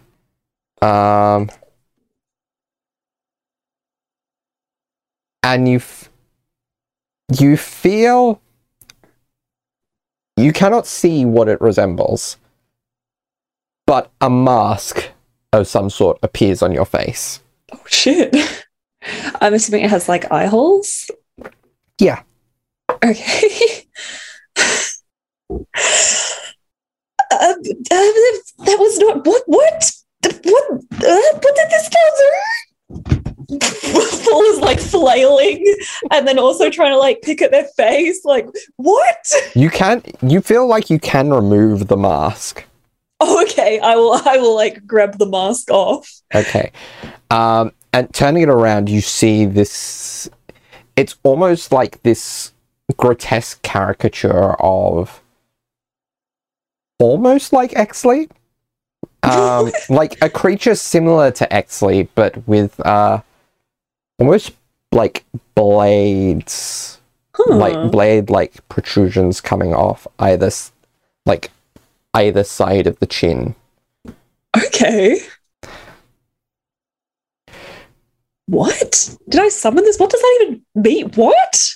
[0.81, 1.51] um
[5.43, 6.09] and you f-
[7.41, 8.41] you feel
[10.43, 12.37] you cannot see what it resembles
[13.87, 15.11] but a mask
[15.53, 17.41] of some sort appears on your face
[17.73, 18.35] Oh shit.
[19.41, 21.11] I'm assuming it has like eye holes.
[21.99, 22.23] Yeah.
[22.91, 23.87] Okay.
[25.49, 25.65] um,
[27.33, 27.55] uh,
[28.59, 29.93] that was not what what
[30.45, 33.32] what uh, what did this do?
[33.53, 35.63] Is like flailing
[36.11, 38.25] and then also trying to like pick at their face.
[38.25, 39.33] Like what?
[39.55, 42.65] You can you feel like you can remove the mask.
[43.21, 43.79] Oh, okay.
[43.81, 44.15] I will.
[44.25, 46.11] I will like grab the mask off.
[46.35, 46.73] Okay.
[47.31, 50.31] Um and turning it around you see this
[50.97, 52.53] it's almost like this
[52.97, 55.23] grotesque caricature of
[56.99, 58.31] almost like Exley.
[59.25, 63.23] Um like a creature similar to Exley but with uh
[64.19, 64.53] almost
[64.93, 66.99] like blades
[67.35, 67.57] Huh.
[67.57, 70.51] like blade like protrusions coming off either
[71.25, 71.51] like
[72.13, 73.55] either side of the chin.
[74.55, 75.19] Okay.
[78.47, 79.17] What?
[79.29, 79.99] Did I summon this?
[79.99, 81.11] What does that even mean?
[81.15, 81.69] What?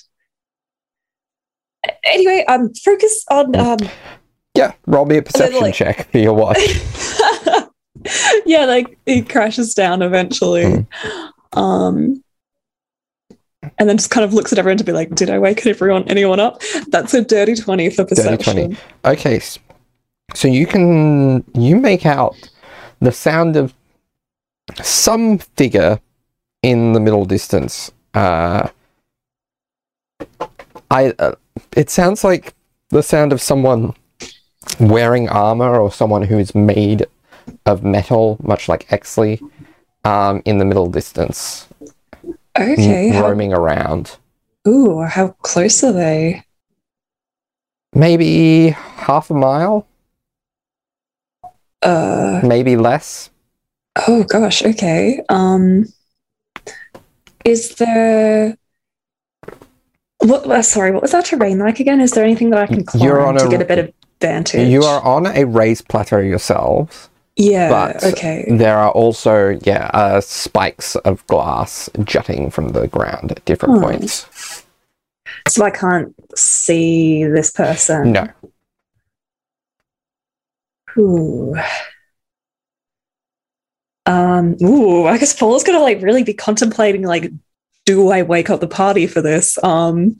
[2.04, 3.78] Anyway, um, focus on um.
[4.54, 6.58] Yeah, roll me a perception like- check for your watch.
[8.46, 10.86] yeah, like it crashes down eventually.
[11.52, 12.22] Um,
[13.78, 16.08] and then just kind of looks at everyone to be like, "Did I wake everyone,
[16.08, 18.54] anyone up?" That's a dirty twenty for Dirty perception.
[18.54, 18.76] 20.
[19.04, 19.40] Okay,
[20.34, 22.34] so you can you make out
[23.00, 23.74] the sound of
[24.82, 26.00] some figure
[26.62, 27.90] in the middle distance.
[28.14, 28.68] Uh,
[30.90, 31.34] I uh,
[31.76, 32.54] it sounds like
[32.90, 33.94] the sound of someone
[34.80, 37.06] wearing armor or someone who's made
[37.66, 39.40] of metal, much like Exley,
[40.04, 41.65] um, in the middle distance,
[42.58, 43.08] Okay.
[43.08, 44.16] How, roaming around.
[44.66, 46.42] ooh, how close are they?
[47.94, 49.86] Maybe half a mile,
[51.82, 52.40] Uh.
[52.42, 53.30] maybe less.
[54.08, 54.62] Oh gosh.
[54.64, 55.22] Okay.
[55.28, 55.86] Um.
[57.44, 58.56] Is there?
[60.18, 60.46] What?
[60.50, 60.90] uh, sorry.
[60.90, 62.00] What was that terrain like again?
[62.00, 64.68] Is there anything that I can climb to a- get a bit of vantage?
[64.68, 67.08] You are on a raised plateau yourselves.
[67.36, 67.68] Yeah.
[67.68, 68.46] but okay.
[68.48, 73.82] There are also, yeah, uh, spikes of glass jutting from the ground at different Hmm.
[73.84, 74.64] points.
[75.48, 78.12] So I can't see this person.
[78.12, 78.28] No.
[80.98, 81.54] Ooh.
[84.06, 84.56] Um.
[84.62, 85.04] Ooh.
[85.06, 87.30] I guess Paul's gonna like really be contemplating like,
[87.84, 89.62] do I wake up the party for this?
[89.62, 90.16] Um.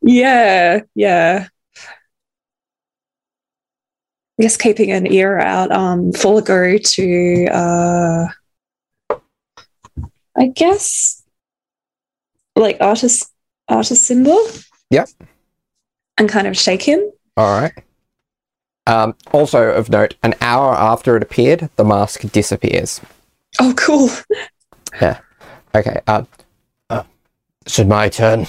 [0.00, 0.80] Yeah.
[0.94, 1.48] Yeah.
[4.38, 5.70] I guess keeping an ear out.
[5.72, 6.12] Um.
[6.12, 7.46] Full go to.
[7.46, 8.26] Uh.
[10.36, 11.22] I guess.
[12.54, 13.30] Like Artus,
[13.68, 14.64] Artus Cimber.
[14.90, 15.08] Yep.
[16.18, 17.10] And kind of shake him.
[17.36, 17.72] All right.
[18.86, 23.00] Um, also of note, an hour after it appeared, the mask disappears.
[23.60, 24.10] Oh, cool.
[25.00, 25.18] Yeah.
[25.74, 26.00] Okay.
[26.06, 26.24] Uh,
[26.88, 27.02] uh,
[27.66, 28.46] is it my turn?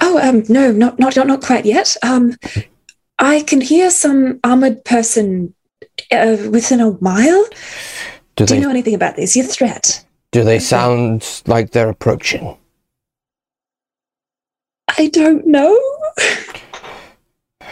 [0.00, 1.96] Oh, um, no, not not not, not quite yet.
[2.02, 2.36] Um,
[3.18, 5.54] I can hear some armored person
[6.10, 7.44] uh, within a mile.
[8.36, 9.36] Do Do they you know anything about this?
[9.36, 10.04] Your threat?
[10.32, 12.56] do they sound like they're approaching?
[14.98, 15.78] I don't know.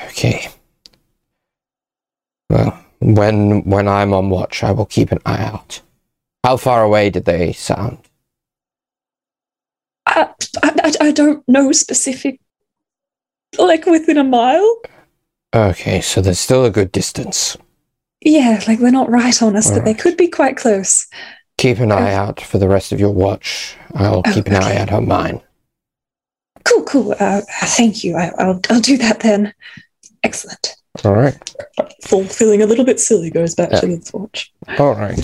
[0.09, 0.49] Okay.
[2.51, 5.81] Well, when when I'm on watch, I will keep an eye out.
[6.45, 7.99] How far away did they sound?
[10.07, 10.29] I,
[10.63, 12.39] I, I- I don't know specific.
[13.59, 14.81] Like within a mile.
[15.55, 17.57] Okay, so there's still a good distance.
[18.21, 21.07] Yeah, like they're not right on us, but they could be quite close.
[21.59, 23.77] Keep an eye out for the rest of your watch.
[23.95, 25.43] I'll Oh, keep an eye out on mine.
[26.65, 27.15] Cool, cool.
[27.19, 28.17] Uh, thank you.
[28.17, 29.53] I, I'll I'll do that then.
[30.23, 30.77] Excellent.
[31.05, 31.37] All right.
[32.05, 34.53] Full feeling a little bit silly goes back to the watch.
[34.79, 35.19] All right.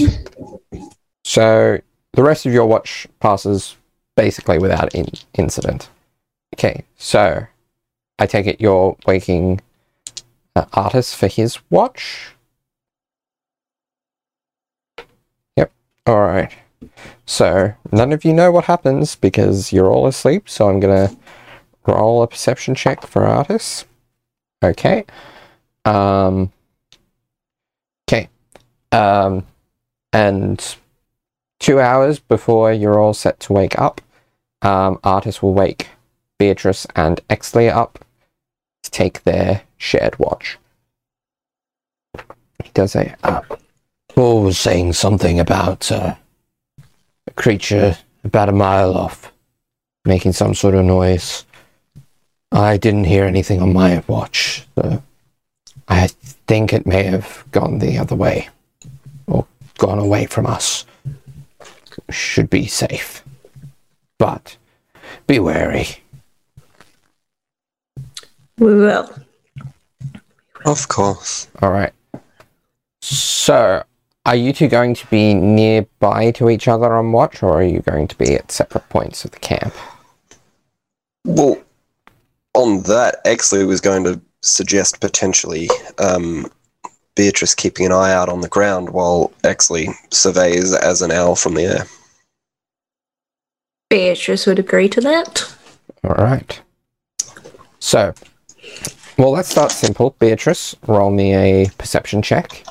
[1.25, 1.79] So
[2.15, 3.77] the rest of your watch passes
[4.17, 5.89] basically without in- incident.
[6.57, 7.47] Okay, so
[8.19, 9.61] I take it you're waking
[10.59, 12.35] uh, Artus for his watch.
[15.57, 15.73] Yep.
[16.07, 16.53] All right.
[17.27, 20.49] So none of you know what happens because you're all asleep.
[20.49, 21.11] So I'm gonna
[21.87, 23.85] roll a perception check for Artus.
[24.63, 25.05] Okay.
[25.85, 26.53] Um.
[28.09, 28.29] Okay.
[28.93, 29.47] Um.
[30.13, 30.77] And
[31.61, 34.01] two hours before you're all set to wake up,
[34.63, 35.89] um, Artus will wake
[36.39, 38.05] Beatrice and Exley up
[38.83, 40.59] to take their shared watch.
[42.63, 43.41] He does say, uh,
[44.09, 46.15] Paul was saying something about uh,
[47.27, 49.33] a creature about a mile off
[50.05, 51.45] making some sort of noise.
[52.51, 55.03] I didn't hear anything on my watch, so
[55.87, 56.09] I
[56.47, 58.49] think it may have gone the other way
[59.27, 60.87] or gone away from us.
[62.11, 63.23] Should be safe.
[64.17, 64.57] But
[65.27, 65.89] be wary.
[68.59, 69.13] We will.
[70.65, 71.49] Of course.
[71.63, 71.93] All right.
[73.01, 73.85] So,
[74.27, 77.81] are you two going to be nearby to each other on watch, or are you
[77.81, 79.75] going to be at separate points of the camp?
[81.25, 81.57] Well,
[82.55, 86.51] on that, Exley was going to suggest potentially um,
[87.15, 91.55] Beatrice keeping an eye out on the ground while Exley surveys as an owl from
[91.55, 91.87] the air.
[93.91, 95.55] Beatrice would agree to that.
[96.05, 96.61] All right.
[97.79, 98.13] So,
[99.19, 100.15] well, let's start simple.
[100.19, 102.65] Beatrice, roll me a perception check.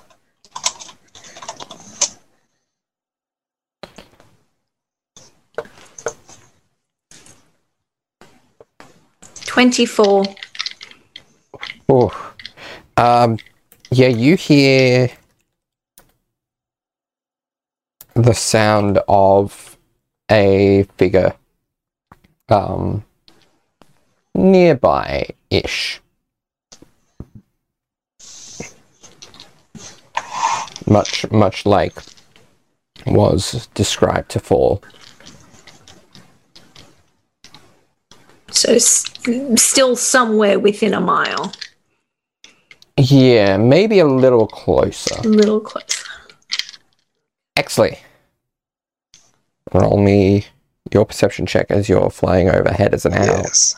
[9.45, 10.23] Twenty-four.
[11.89, 12.33] Oh,
[12.95, 13.37] um,
[13.91, 15.09] yeah, you hear
[18.13, 19.77] the sound of
[20.29, 21.33] a figure,
[22.49, 23.03] um,
[24.35, 26.01] nearby-ish.
[30.87, 31.93] Much, much like
[33.05, 34.81] was described to fall.
[38.51, 39.05] So s-
[39.55, 41.53] still somewhere within a mile.
[42.97, 45.19] Yeah, maybe a little closer.
[45.19, 46.05] A little closer.
[47.55, 47.99] Exley,
[49.73, 50.45] roll me
[50.91, 53.25] your perception check as you're flying overhead as an owl.
[53.25, 53.75] Yes.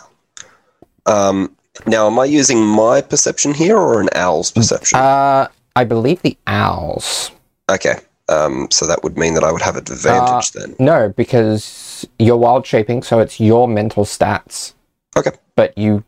[1.06, 1.56] Um,
[1.88, 5.00] now, am I using my perception here or an owl's perception?
[5.00, 7.32] Uh, I believe the owls.
[7.70, 7.96] okay.
[8.28, 10.76] Um, so that would mean that I would have advantage then.
[10.78, 14.74] No, because you're wild shaping, so it's your mental stats.
[15.18, 15.32] Okay.
[15.56, 16.04] But you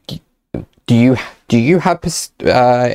[0.86, 2.00] do you do you have
[2.46, 2.90] uh,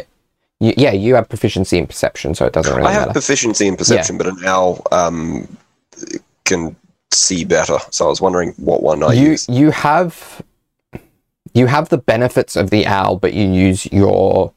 [0.61, 2.91] you, yeah you have proficiency in perception, so it doesn't really matter.
[2.91, 3.13] I have matter.
[3.15, 5.57] proficiency in perception, but an owl um,
[6.45, 6.77] can
[7.13, 7.79] see better.
[7.91, 9.49] So I was wondering what one I you use.
[9.49, 10.43] you have
[11.53, 14.53] you have the benefits of the owl, but you use your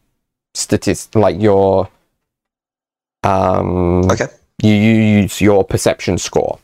[0.53, 1.89] statist like your
[3.23, 4.27] um Okay.
[4.61, 6.59] you, use your perception score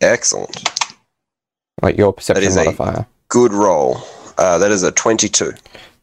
[0.00, 0.68] Excellent.
[1.82, 3.98] like your perception is a- modifier Good roll.
[4.38, 5.52] Uh, that is a 22.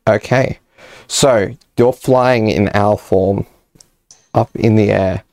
[0.09, 0.59] okay
[1.07, 3.45] so you're flying in owl form
[4.33, 5.23] up in the air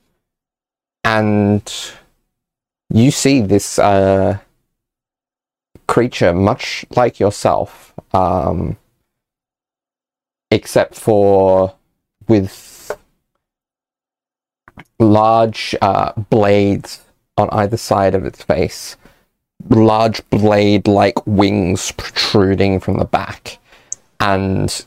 [1.05, 1.63] and
[2.91, 4.39] you see this uh
[5.89, 8.77] creature much like yourself um
[10.51, 11.75] except for
[12.29, 12.51] with
[15.03, 17.05] large uh, blades
[17.37, 18.97] on either side of its face,
[19.69, 23.59] large blade like wings protruding from the back,
[24.21, 24.85] and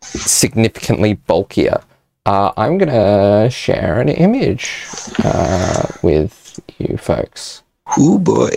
[0.00, 1.82] significantly bulkier.
[2.24, 4.84] Uh, I'm gonna share an image
[5.24, 7.62] uh, with you folks.
[7.96, 8.50] Oh boy.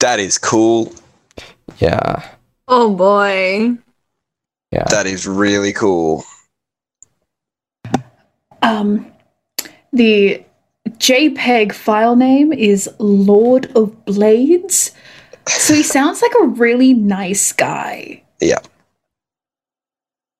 [0.00, 0.92] That is cool.
[1.78, 2.22] Yeah,
[2.68, 3.78] Oh boy.
[4.72, 4.84] Yeah.
[4.90, 6.24] That is really cool.
[8.62, 9.10] Um,
[9.92, 10.42] the
[10.90, 14.92] JPEG file name is Lord of Blades.
[15.48, 18.22] So he sounds like a really nice guy.
[18.40, 18.58] Yeah.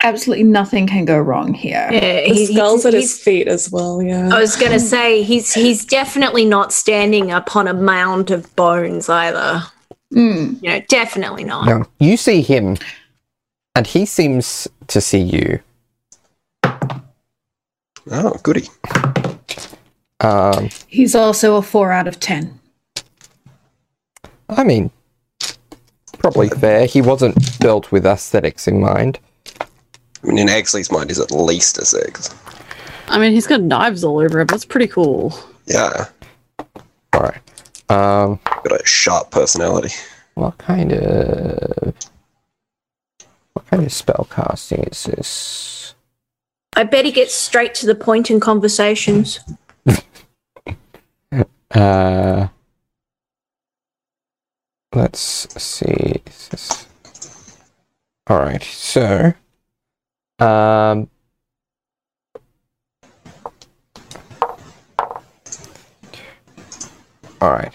[0.02, 1.88] Absolutely nothing can go wrong here.
[1.90, 4.28] Yeah, The skulls he's- at his feet as well, yeah.
[4.32, 9.62] I was gonna say he's he's definitely not standing upon a mound of bones either.
[10.12, 10.62] Mm.
[10.62, 11.66] You know, definitely not.
[11.66, 12.76] Now you see him,
[13.76, 15.60] and he seems to see you.
[18.10, 18.68] Oh, goody.
[20.20, 22.58] Um, He's also a 4 out of 10.
[24.48, 24.90] I mean,
[26.18, 26.86] probably fair.
[26.86, 29.18] He wasn't built with aesthetics in mind.
[29.60, 32.34] I mean, in Exley's mind, is at least a six.
[33.08, 34.46] I mean, he's got knives all over him.
[34.46, 35.38] That's pretty cool.
[35.66, 36.06] Yeah.
[37.12, 37.40] All right.
[37.90, 39.94] Um, Got a sharp personality.
[40.34, 41.94] what kind of
[43.56, 45.94] what kind of spell casting is this?
[46.74, 49.40] I bet he gets straight to the point in conversations.
[51.72, 52.46] Uh,
[54.94, 55.20] let's
[55.60, 56.22] see.
[58.28, 59.34] All right, so,
[60.38, 61.10] um,
[67.40, 67.74] all right.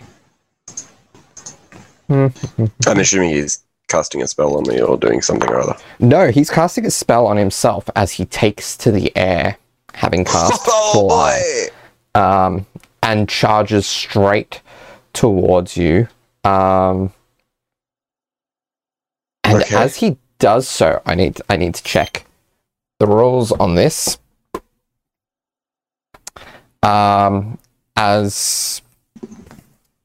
[2.10, 3.61] I'm assuming he's
[3.92, 5.76] casting a spell on me or doing something or other.
[6.00, 9.58] No, he's casting a spell on himself as he takes to the air,
[9.94, 10.64] having cast
[10.94, 11.68] fly.
[12.16, 12.66] um,
[13.04, 14.62] and charges straight
[15.14, 16.08] towards you.
[16.44, 17.12] Um,
[19.44, 19.76] and Okay.
[19.76, 22.26] as he does so, I need I need to check
[23.00, 24.18] the rules on this.
[26.84, 27.60] Um,
[27.96, 28.82] as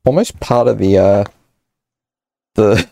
[0.05, 1.24] almost part of the uh,
[2.55, 2.87] the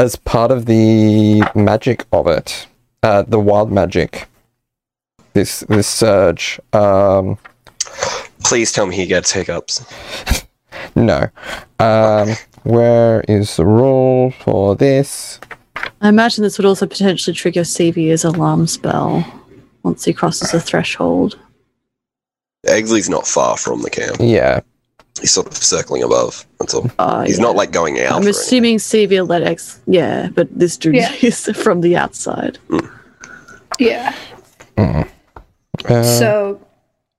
[0.00, 2.66] as part of the magic of it,
[3.02, 4.26] uh, the wild magic.
[5.34, 6.58] This this surge.
[6.72, 7.38] Um,
[8.42, 9.84] Please tell me he gets hiccups.
[10.96, 11.28] no.
[11.78, 12.30] Um,
[12.62, 15.38] where is the rule for this?
[16.00, 19.24] I imagine this would also potentially trigger Sevia's alarm spell
[19.82, 21.38] once he crosses the threshold.
[22.66, 24.16] Exley's not far from the camp.
[24.18, 24.60] Yeah.
[25.18, 26.46] He's sort of circling above.
[26.58, 26.90] That's all.
[26.98, 27.44] Uh, He's yeah.
[27.44, 28.12] not like going out.
[28.12, 29.80] I'm assuming Sevia let X.
[29.86, 31.12] Yeah, but this dude Yeah.
[31.22, 32.58] is from the outside.
[33.78, 34.14] Yeah.
[34.78, 35.04] Uh,
[36.02, 36.60] so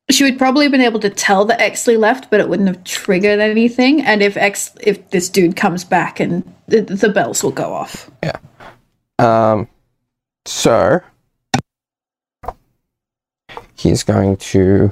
[0.09, 2.83] she would probably have been able to tell that Exley left, but it wouldn't have
[2.83, 4.01] triggered anything.
[4.01, 8.09] And if X, if this dude comes back, and the, the bells will go off.
[8.23, 8.37] Yeah.
[9.19, 9.67] Um,
[10.45, 11.01] so
[13.75, 14.91] he's going to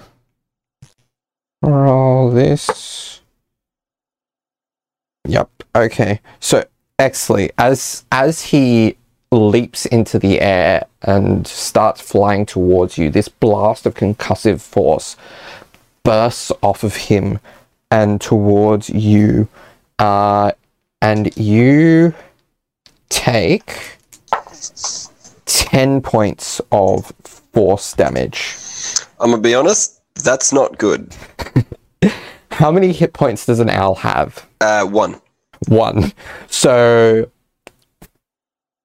[1.70, 3.22] roll this.
[5.28, 5.49] Yep.
[5.76, 6.20] Okay.
[6.39, 6.65] So
[6.97, 8.97] Exley, as as he
[9.32, 15.15] leaps into the air and starts flying towards you, this blast of concussive force
[16.03, 17.39] bursts off of him
[17.91, 19.47] and towards you,
[19.99, 20.51] uh,
[21.01, 22.13] and you
[23.09, 23.97] take
[25.45, 28.55] 10 points of force damage.
[29.20, 29.98] I'm gonna be honest.
[30.24, 31.15] That's not good.
[32.51, 34.45] How many hit points does an owl have?
[34.61, 35.22] Uh, one.
[35.67, 36.11] One.
[36.47, 37.30] So,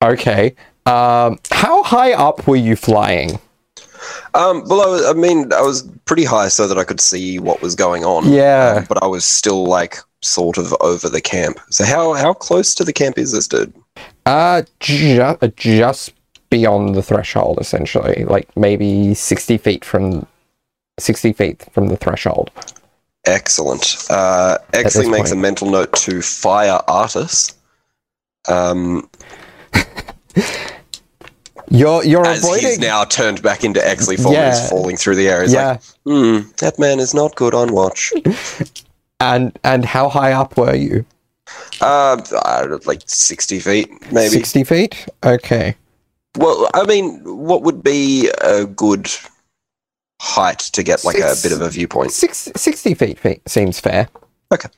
[0.03, 0.55] okay.
[0.87, 3.39] Um, how high up were you flying?
[4.35, 7.39] Um, well, I, was, I mean, I was pretty high so that I could see
[7.39, 8.31] what was going on.
[8.31, 8.77] Yeah.
[8.79, 11.59] Um, but I was still like sort of over the camp.
[11.71, 13.73] So how how close to the camp is this dude?
[14.27, 16.13] Uh, ju- just
[16.51, 18.25] beyond the threshold, essentially.
[18.25, 20.27] Like maybe 60 feet from
[20.99, 22.51] 60 feet from the threshold.
[23.27, 23.97] Excellent.
[24.11, 27.55] Uh, Exley makes a mental note to fire Artus.
[28.49, 29.09] Um,
[31.71, 32.67] You're you're as avoiding.
[32.69, 34.69] he's now turned back into Exley form Yeah.
[34.69, 35.43] falling through the air.
[35.43, 35.69] He's yeah.
[35.71, 38.13] like, hmm, that man is not good on watch.
[39.21, 41.05] and and how high up were you?
[41.81, 44.29] uh, uh, like 60 feet, maybe.
[44.29, 45.07] 60 feet?
[45.25, 45.75] Okay.
[46.37, 49.09] Well, I mean, what would be a good
[50.21, 52.13] height to get like Six- a bit of a viewpoint?
[52.13, 54.09] Six, 60 feet, feet seems fair.
[54.53, 54.69] Okay.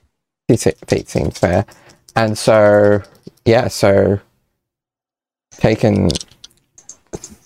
[0.51, 1.64] 60 feet seems fair.
[2.14, 3.03] And so,
[3.45, 4.20] yeah, so
[5.53, 6.09] taken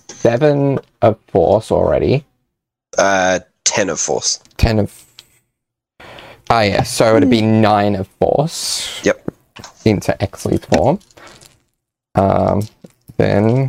[0.09, 2.25] seven of force already,
[2.99, 4.41] Uh, 10 of force.
[4.59, 5.07] 10 of.
[6.51, 9.01] Ah, yeah, so it'd be nine of force.
[9.05, 9.31] Yep.
[9.85, 10.99] Into Exley's form.
[12.17, 12.63] Um,
[13.17, 13.69] then.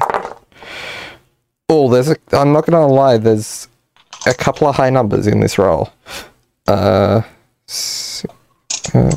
[1.69, 2.15] Oh, there's a.
[2.33, 3.67] I'm not gonna lie, there's
[4.25, 5.91] a couple of high numbers in this roll.
[6.67, 7.21] Uh,
[8.93, 9.11] uh,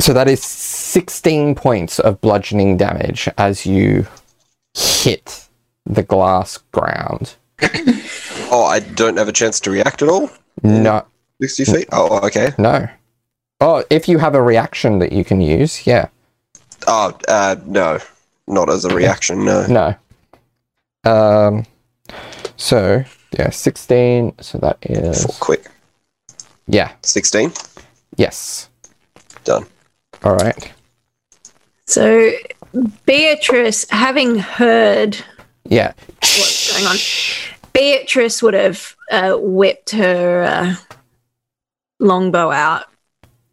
[0.00, 4.06] so that is 16 points of bludgeoning damage as you
[4.74, 5.48] hit
[5.86, 7.36] the glass ground.
[8.52, 10.28] Oh, I don't have a chance to react at all?
[10.64, 11.06] No,
[11.40, 11.88] 60 feet?
[11.92, 12.50] Oh, okay.
[12.58, 12.88] no.
[13.60, 16.08] Oh, if you have a reaction that you can use, yeah.
[16.88, 18.00] Oh, uh, no.
[18.48, 19.94] Not as a reaction, no.
[21.04, 21.08] No.
[21.08, 21.64] Um.
[22.56, 23.04] So
[23.38, 24.34] yeah, 16.
[24.40, 25.66] So that is For quick.
[26.66, 26.92] yeah.
[27.02, 27.52] 16?
[28.16, 28.68] Yes.
[29.44, 29.66] Done.
[30.24, 30.72] All right.
[31.86, 32.30] So
[33.06, 35.16] Beatrice, having heard
[35.68, 35.92] Yeah.
[36.20, 36.96] what's going on,
[37.72, 40.74] Beatrice would have uh, whipped her uh,
[41.98, 42.84] longbow out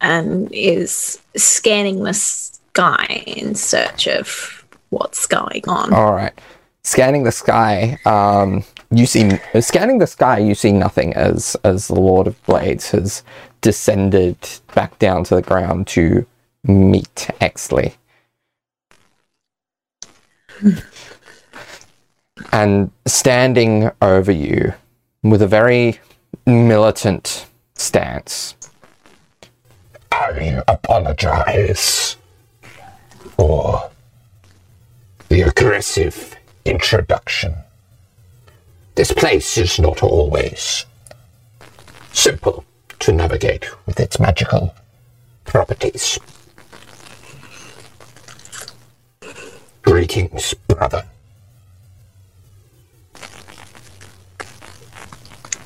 [0.01, 5.93] and is scanning the sky in search of what's going on.
[5.93, 6.33] All right.
[6.83, 10.39] Scanning the sky, um, you see scanning the sky.
[10.39, 13.23] You see nothing as as the Lord of Blades has
[13.61, 14.37] descended
[14.75, 16.25] back down to the ground to
[16.63, 17.95] meet Exley.
[22.51, 24.73] and standing over you
[25.23, 25.99] with a very
[26.45, 28.55] militant stance.
[30.11, 32.15] I apologize
[33.37, 33.89] for
[35.29, 36.35] the aggressive
[36.65, 37.55] introduction.
[38.97, 40.83] This place is not always
[42.13, 42.65] simple
[42.97, 44.73] to navigate with its magical
[45.45, 46.17] properties.
[49.83, 51.05] Greetings, brother.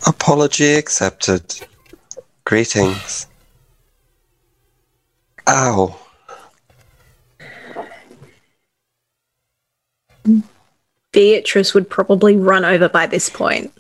[0.06, 1.58] Apology accepted.
[2.44, 3.28] Greetings.
[5.48, 5.98] Ow.
[11.12, 13.74] Beatrice would probably run over by this point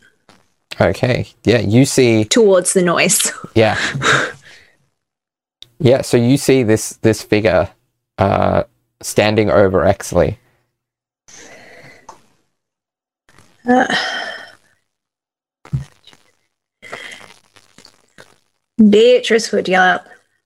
[0.80, 3.32] Okay, yeah, you see towards the noise.
[3.54, 3.78] Yeah.
[5.80, 7.70] yeah, so you see this this figure
[8.18, 8.64] uh
[9.02, 10.38] standing over Exley.
[18.90, 20.02] Beatrice would yell out,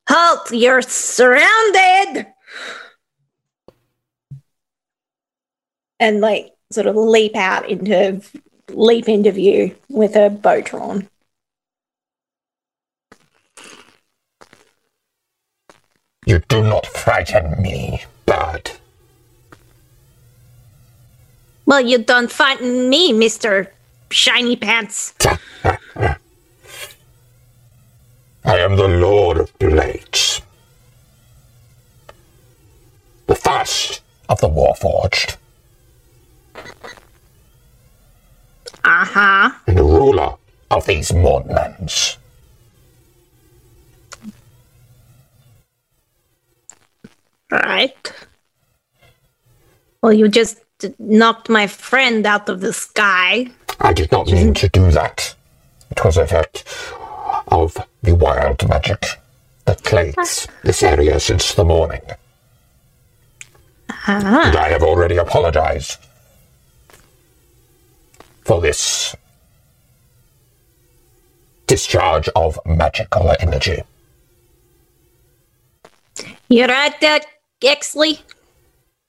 [0.09, 0.51] Halt!
[0.51, 2.25] You're surrounded!
[5.99, 8.21] And like sort of leap out into
[8.69, 11.07] leap into view with a bow drawn.
[16.25, 18.71] You do not frighten me, bird.
[21.65, 23.69] Well, you don't frighten me, Mr.
[24.09, 25.13] Shiny Pants.
[25.63, 26.17] I
[28.43, 30.41] am the Lord of Blades.
[33.27, 35.37] The first of the Warforged,
[38.83, 39.49] Uh huh.
[39.67, 40.35] and the ruler
[40.69, 42.17] of these Mournlands.
[47.51, 48.13] Right.
[50.01, 50.59] Well, you just
[50.99, 53.47] knocked my friend out of the sky.
[53.79, 55.35] I did not mean to do that.
[55.91, 56.63] It was a effect
[57.47, 59.03] of the wild magic
[59.65, 62.01] that plagues this area since the mourning.
[63.89, 64.47] Ah.
[64.47, 66.04] And I have already apologized
[68.45, 69.15] for this
[71.67, 73.81] discharge of magical energy.
[76.47, 77.19] you're right there,
[77.61, 78.21] Exley?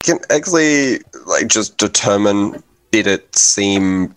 [0.03, 2.63] Can Exley like just determine
[2.93, 4.17] did it seem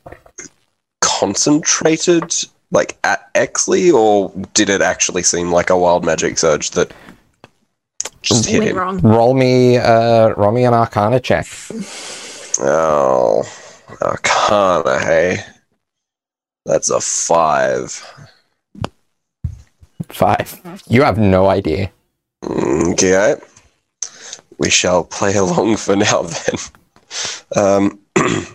[1.01, 2.33] concentrated
[2.71, 6.93] like at Exley or did it actually seem like a wild magic surge that
[8.21, 8.77] just hit Went him?
[8.77, 8.99] wrong.
[9.01, 11.47] Roll me uh roll me an arcana check.
[12.61, 13.43] Oh,
[14.01, 15.43] Arcana, hey.
[16.65, 18.05] That's a five.
[20.09, 20.61] Five.
[20.87, 21.91] You have no idea.
[22.43, 23.35] Okay.
[24.57, 26.55] We shall play along for now then.
[27.55, 27.99] Um,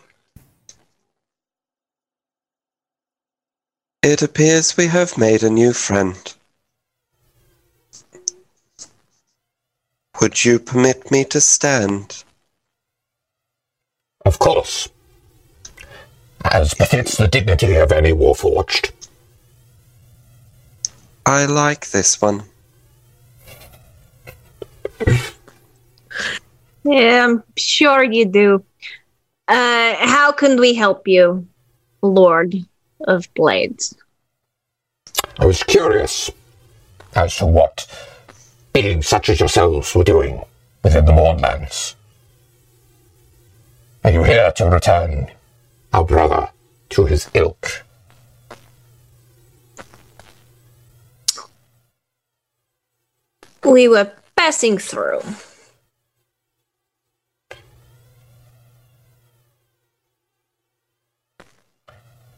[4.02, 6.34] it appears we have made a new friend.
[10.20, 12.22] Would you permit me to stand?
[14.24, 14.88] Of course.
[16.44, 18.92] As befits the dignity of any Warforged.
[21.26, 22.44] I like this one.
[26.84, 28.64] Yeah, I'm sure you do.
[29.48, 31.46] Uh, how can we help you,
[32.02, 32.54] Lord
[33.06, 33.94] of Blades?
[35.38, 36.30] I was curious
[37.14, 37.86] as to what
[38.72, 40.44] beings such as yourselves were doing
[40.82, 41.94] within the Mournlands.
[44.04, 45.30] Are you here to return
[45.94, 46.48] our brother
[46.88, 47.84] to his ilk?
[53.64, 55.22] We were passing through.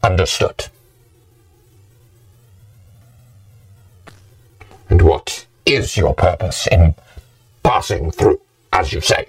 [0.03, 0.67] Understood.
[4.89, 6.93] And what is your purpose in
[7.63, 8.39] passing through,
[8.71, 9.27] as you say?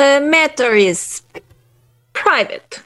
[0.00, 1.20] The matter is
[2.14, 2.80] private.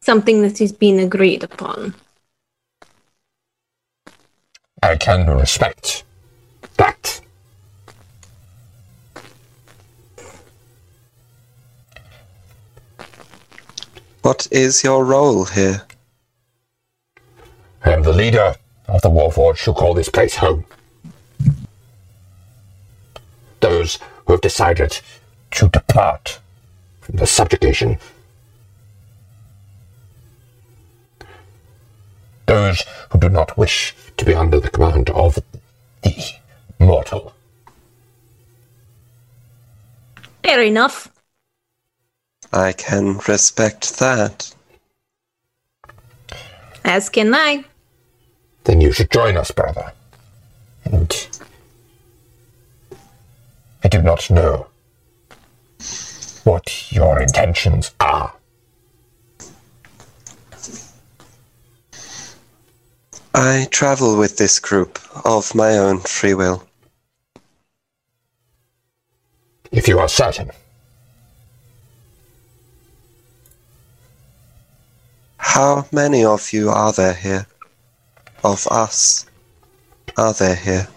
[0.00, 1.94] Something that is being agreed upon.
[4.82, 6.04] I can respect
[6.76, 7.22] that.
[14.20, 15.84] What is your role here?
[17.82, 18.56] I am the leader
[18.88, 20.66] of the Warforged who call this place home.
[23.60, 25.00] Those who have decided
[25.52, 26.38] to depart
[27.00, 27.98] from the subjugation.
[32.46, 35.38] Those who do not wish to be under the command of
[36.02, 36.24] the
[36.78, 37.32] mortal.
[40.42, 41.12] Fair enough.
[42.52, 44.52] I can respect that.
[46.84, 47.64] As can I.
[48.64, 49.92] Then you should join us, brother.
[50.84, 51.28] And
[53.84, 54.66] I do not know
[56.44, 58.32] what your intentions are.
[63.34, 66.66] I travel with this group of my own free will.
[69.70, 70.50] If you are certain.
[75.36, 77.46] How many of you are there here?
[78.42, 79.26] Of us?
[80.16, 80.88] Are there here?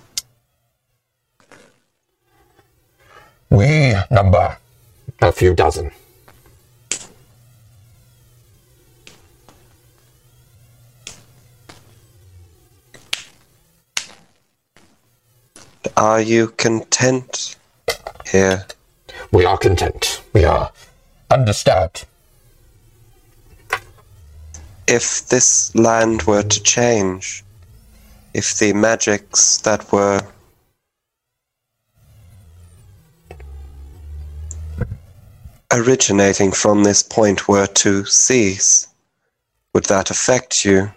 [3.50, 4.58] We number
[5.24, 5.90] a few dozen.
[15.96, 17.56] Are you content
[18.26, 18.66] here?
[19.32, 20.22] We are content.
[20.34, 20.72] We are
[21.32, 22.06] undisturbed.
[24.88, 27.46] If this land were to change,
[28.34, 30.22] if the magics that were
[35.74, 38.88] originating from this point were to cease,
[39.74, 40.92] would that affect you?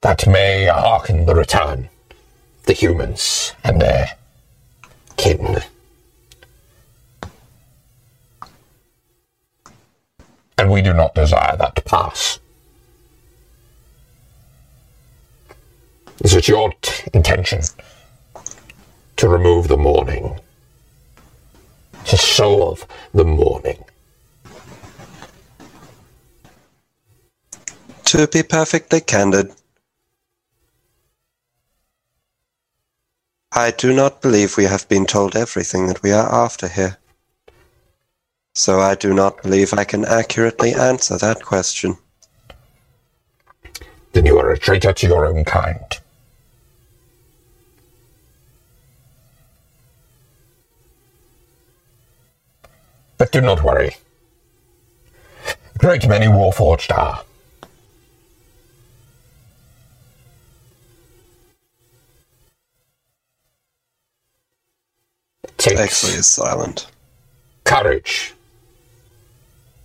[0.00, 1.88] That may hearken the return.
[2.64, 4.16] The humans and their
[5.16, 5.58] kin.
[10.56, 12.38] And we do not desire that to pass.
[16.20, 17.62] Is it your t- intention
[19.16, 20.38] to remove the mourning?
[22.06, 23.84] To solve the mourning?
[28.04, 29.52] To be perfectly candid,
[33.54, 36.98] I do not believe we have been told everything that we are after here.
[38.54, 41.96] So I do not believe I can accurately answer that question.
[44.12, 45.98] Then you are a traitor to your own kind.
[53.22, 53.94] But do not worry.
[55.46, 57.22] A great many Warforged are.
[65.44, 66.88] It takes Exley is silent.
[67.62, 68.34] courage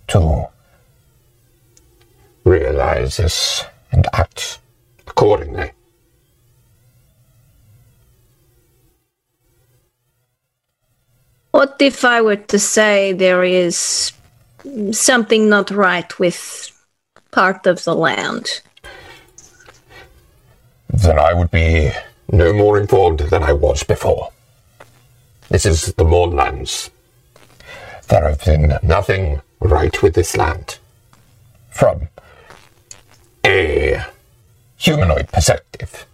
[0.08, 0.48] to
[2.42, 4.58] realize this and act
[5.06, 5.70] accordingly.
[11.58, 14.12] What if I were to say there is
[14.92, 16.70] something not right with
[17.32, 18.62] part of the land?
[20.88, 21.90] Then I would be
[22.30, 24.30] no more informed than I was before.
[25.48, 26.90] This is the Mournlands.
[28.06, 30.78] There have been nothing right with this land.
[31.70, 32.06] From
[33.44, 34.00] a
[34.76, 36.06] humanoid perspective,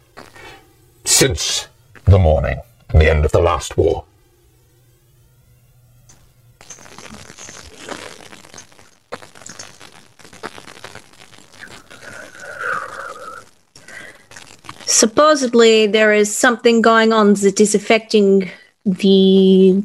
[1.04, 1.68] since
[2.06, 4.06] the mourning and the end of the last war.
[15.04, 18.48] Supposedly, there is something going on that is affecting
[18.86, 19.84] the.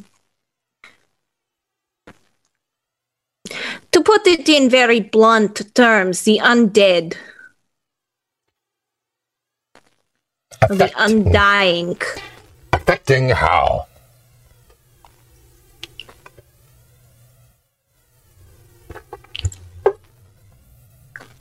[3.92, 7.18] To put it in very blunt terms, the undead,
[10.70, 12.00] the undying.
[12.72, 13.88] affecting how?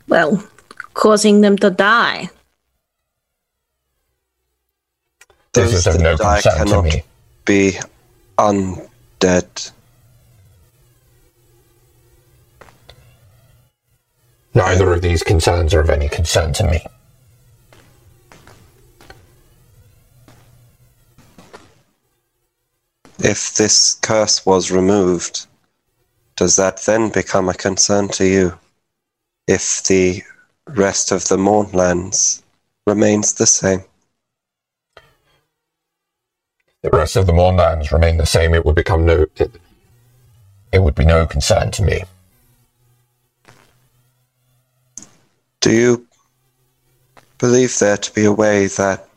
[0.09, 0.43] Well,
[0.95, 2.31] causing them to die.
[5.59, 7.03] This is of no concern to cannot me.
[7.45, 7.79] be
[8.39, 9.73] undead.
[14.55, 16.87] Neither of these concerns are of any concern to me.
[23.19, 25.47] If this curse was removed,
[26.37, 28.57] does that then become a concern to you?
[29.49, 30.23] If the
[30.69, 32.43] rest of the Mournlands
[32.87, 33.83] remains the same?
[36.91, 39.27] The rest of the Mournlands remain the same, it would become no.
[39.37, 39.61] It,
[40.71, 42.03] it would be no concern to me.
[45.61, 46.07] Do you
[47.39, 49.09] believe there to be a way that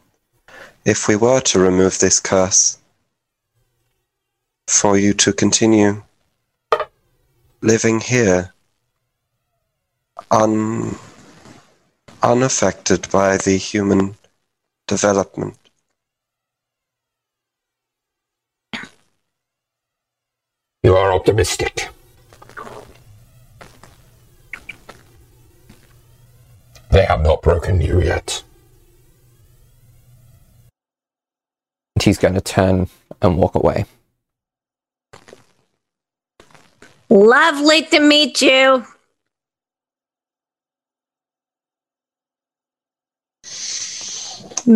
[0.85, 2.77] if we were to remove this curse,
[4.72, 6.02] for you to continue
[7.61, 8.53] living here,
[10.31, 10.95] un,
[12.23, 14.15] unaffected by the human
[14.88, 15.61] development.
[20.84, 21.90] You are optimistic.
[26.90, 28.44] They have not broken you yet.
[31.95, 32.90] And he's going to turn
[33.22, 33.86] and walk away.
[37.10, 38.86] Lovely to meet you.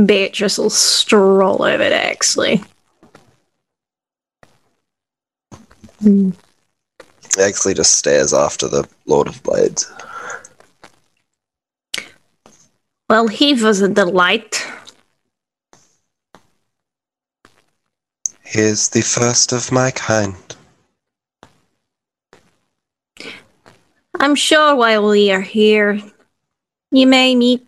[0.06, 2.64] Beatrice will stroll over to Exley.
[6.06, 9.91] Exley just stares after the Lord of Blades.
[13.10, 14.65] Well, he was a delight.
[18.44, 20.36] He is the first of my kind.
[24.19, 25.99] I'm sure while we are here,
[26.91, 27.68] you may meet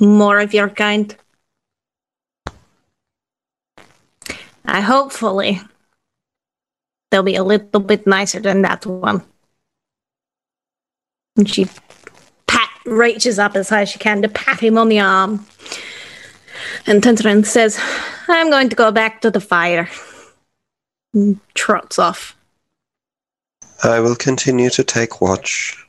[0.00, 1.14] more of your kind.
[4.64, 5.60] I hopefully
[7.10, 9.22] they'll be a little bit nicer than that one.
[11.36, 11.66] And she
[12.46, 15.46] pat reaches up as high as she can to pat him on the arm.
[16.86, 17.80] And and says,
[18.28, 19.88] I'm going to go back to the fire.
[21.14, 22.36] And trots off.
[23.84, 25.86] I will continue to take watch.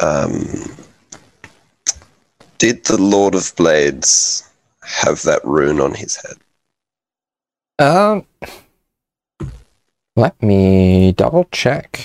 [0.00, 0.46] Um,
[2.58, 4.48] did the Lord of Blades
[4.82, 6.36] have that rune on his head?
[7.78, 8.26] Um,
[10.16, 12.04] let me double check.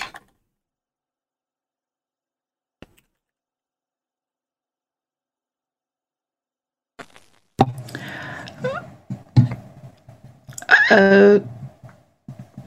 [10.90, 11.40] Uh,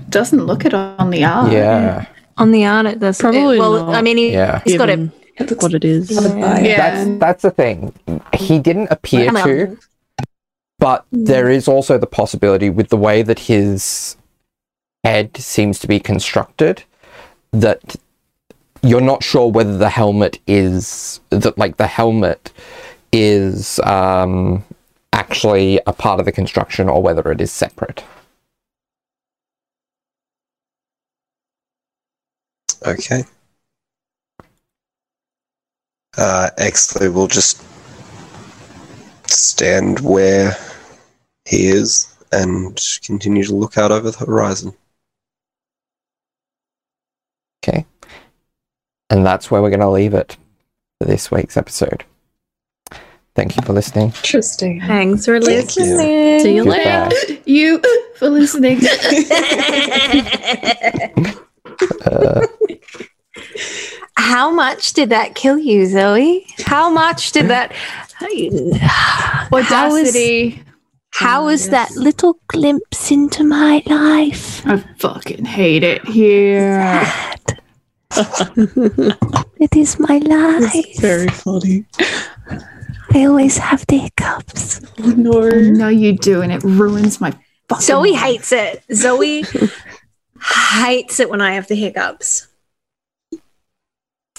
[0.09, 1.51] doesn't look it on the art.
[1.51, 2.05] yeah,
[2.37, 3.19] On the art, it does.
[3.19, 3.95] Probably well, not.
[3.95, 4.61] I mean, he, yeah.
[4.63, 4.97] he's got a.
[4.97, 6.11] Given It looks what it is.
[6.11, 6.59] Yeah.
[6.61, 7.93] That's that's the thing.
[8.33, 9.47] He didn't appear Come on.
[9.47, 9.77] to,
[10.81, 14.17] but there is also the possibility with the way that his
[15.03, 16.83] head seems to be constructed
[17.51, 17.95] that
[18.81, 22.51] you're not sure whether the helmet is that like the helmet
[23.11, 24.63] is um
[25.13, 28.03] actually a part of the construction or whether it is separate.
[32.87, 33.23] Okay.
[36.17, 37.63] Uh, Exley will just
[39.27, 40.55] stand where
[41.51, 44.73] he is and continue to look out over the horizon.
[47.63, 47.85] Okay.
[49.09, 50.37] And that's where we're going to leave it
[50.99, 52.05] for this week's episode.
[53.35, 54.07] Thank you for listening.
[54.07, 54.79] Interesting.
[54.81, 55.83] Thanks for Thank you.
[55.83, 56.39] listening.
[56.39, 57.09] See you Goodbye.
[57.09, 57.41] later.
[57.45, 57.81] You
[58.17, 58.79] for listening.
[62.05, 62.45] Uh,
[64.15, 66.45] How much did that kill you, Zoe?
[66.65, 67.73] How much did that?
[69.51, 70.61] Audacity.
[71.21, 74.65] How oh, is that little glimpse into my life?
[74.65, 76.99] I fucking hate it here.
[79.61, 80.99] It is my life.
[80.99, 81.85] Very funny.
[83.13, 84.81] I always have the hiccups.
[84.99, 85.49] Oh no.
[85.49, 87.31] No, you do, and it ruins my
[87.69, 87.85] fucking.
[87.85, 88.21] Zoe life.
[88.21, 88.83] hates it.
[88.91, 89.45] Zoe
[90.81, 92.47] hates it when I have the hiccups.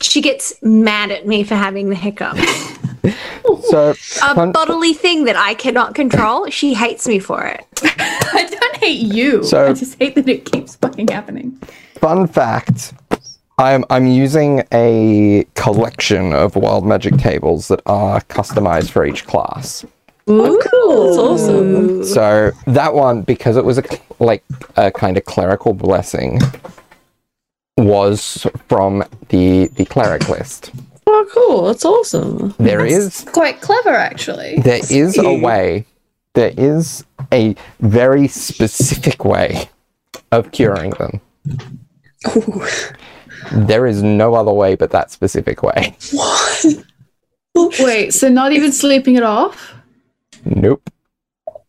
[0.03, 2.41] She gets mad at me for having the hiccups.
[3.71, 3.95] so, A
[4.35, 6.49] Fun- bodily thing that I cannot control.
[6.51, 7.67] She hates me for it.
[7.83, 9.43] I don't hate you.
[9.45, 11.53] So- I just hate that it keeps fucking happening.
[11.97, 12.95] fun fact
[13.59, 19.85] I'm, I'm using a collection of wild magic tables that are customized for each class.
[20.27, 21.07] Oh, cool.
[21.07, 22.05] That's awesome.
[22.05, 23.85] So that one, because it was a
[24.19, 24.43] like
[24.77, 26.41] a kind of clerical blessing,
[27.77, 30.71] was from the the cleric list.
[31.07, 31.67] Oh, cool.
[31.67, 32.55] That's awesome.
[32.59, 34.59] There is Quite clever, actually.
[34.61, 35.85] there is a way,
[36.35, 39.69] there is a very specific way
[40.31, 41.21] of curing them.
[42.37, 42.65] Ooh.
[43.53, 45.97] There is no other way but that specific way.
[46.13, 46.67] What?
[47.81, 49.75] Wait, so not even sleeping it off?
[50.45, 50.89] Nope.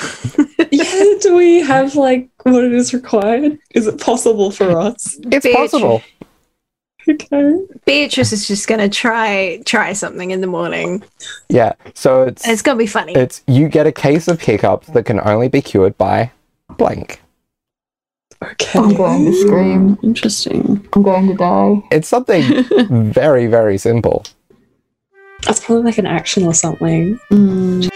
[0.71, 3.57] yeah, do we have like what it is required?
[3.73, 5.17] Is it possible for us?
[5.31, 5.55] It's Bitch.
[5.55, 6.03] possible.
[7.07, 7.55] Okay.
[7.85, 11.01] Beatrice is just gonna try try something in the morning.
[11.49, 11.73] Yeah.
[11.95, 13.13] So it's And it's gonna be funny.
[13.15, 16.31] it's you get a case of hiccups that can only be cured by
[16.77, 17.21] blank.
[18.41, 18.79] Okay.
[18.79, 19.97] I'm going to scream.
[20.01, 20.87] Interesting.
[20.93, 21.83] I'm going to die.
[21.91, 22.63] It's something
[23.11, 24.25] very, very simple.
[25.43, 27.19] That's probably like an action or something.
[27.31, 27.89] Mm.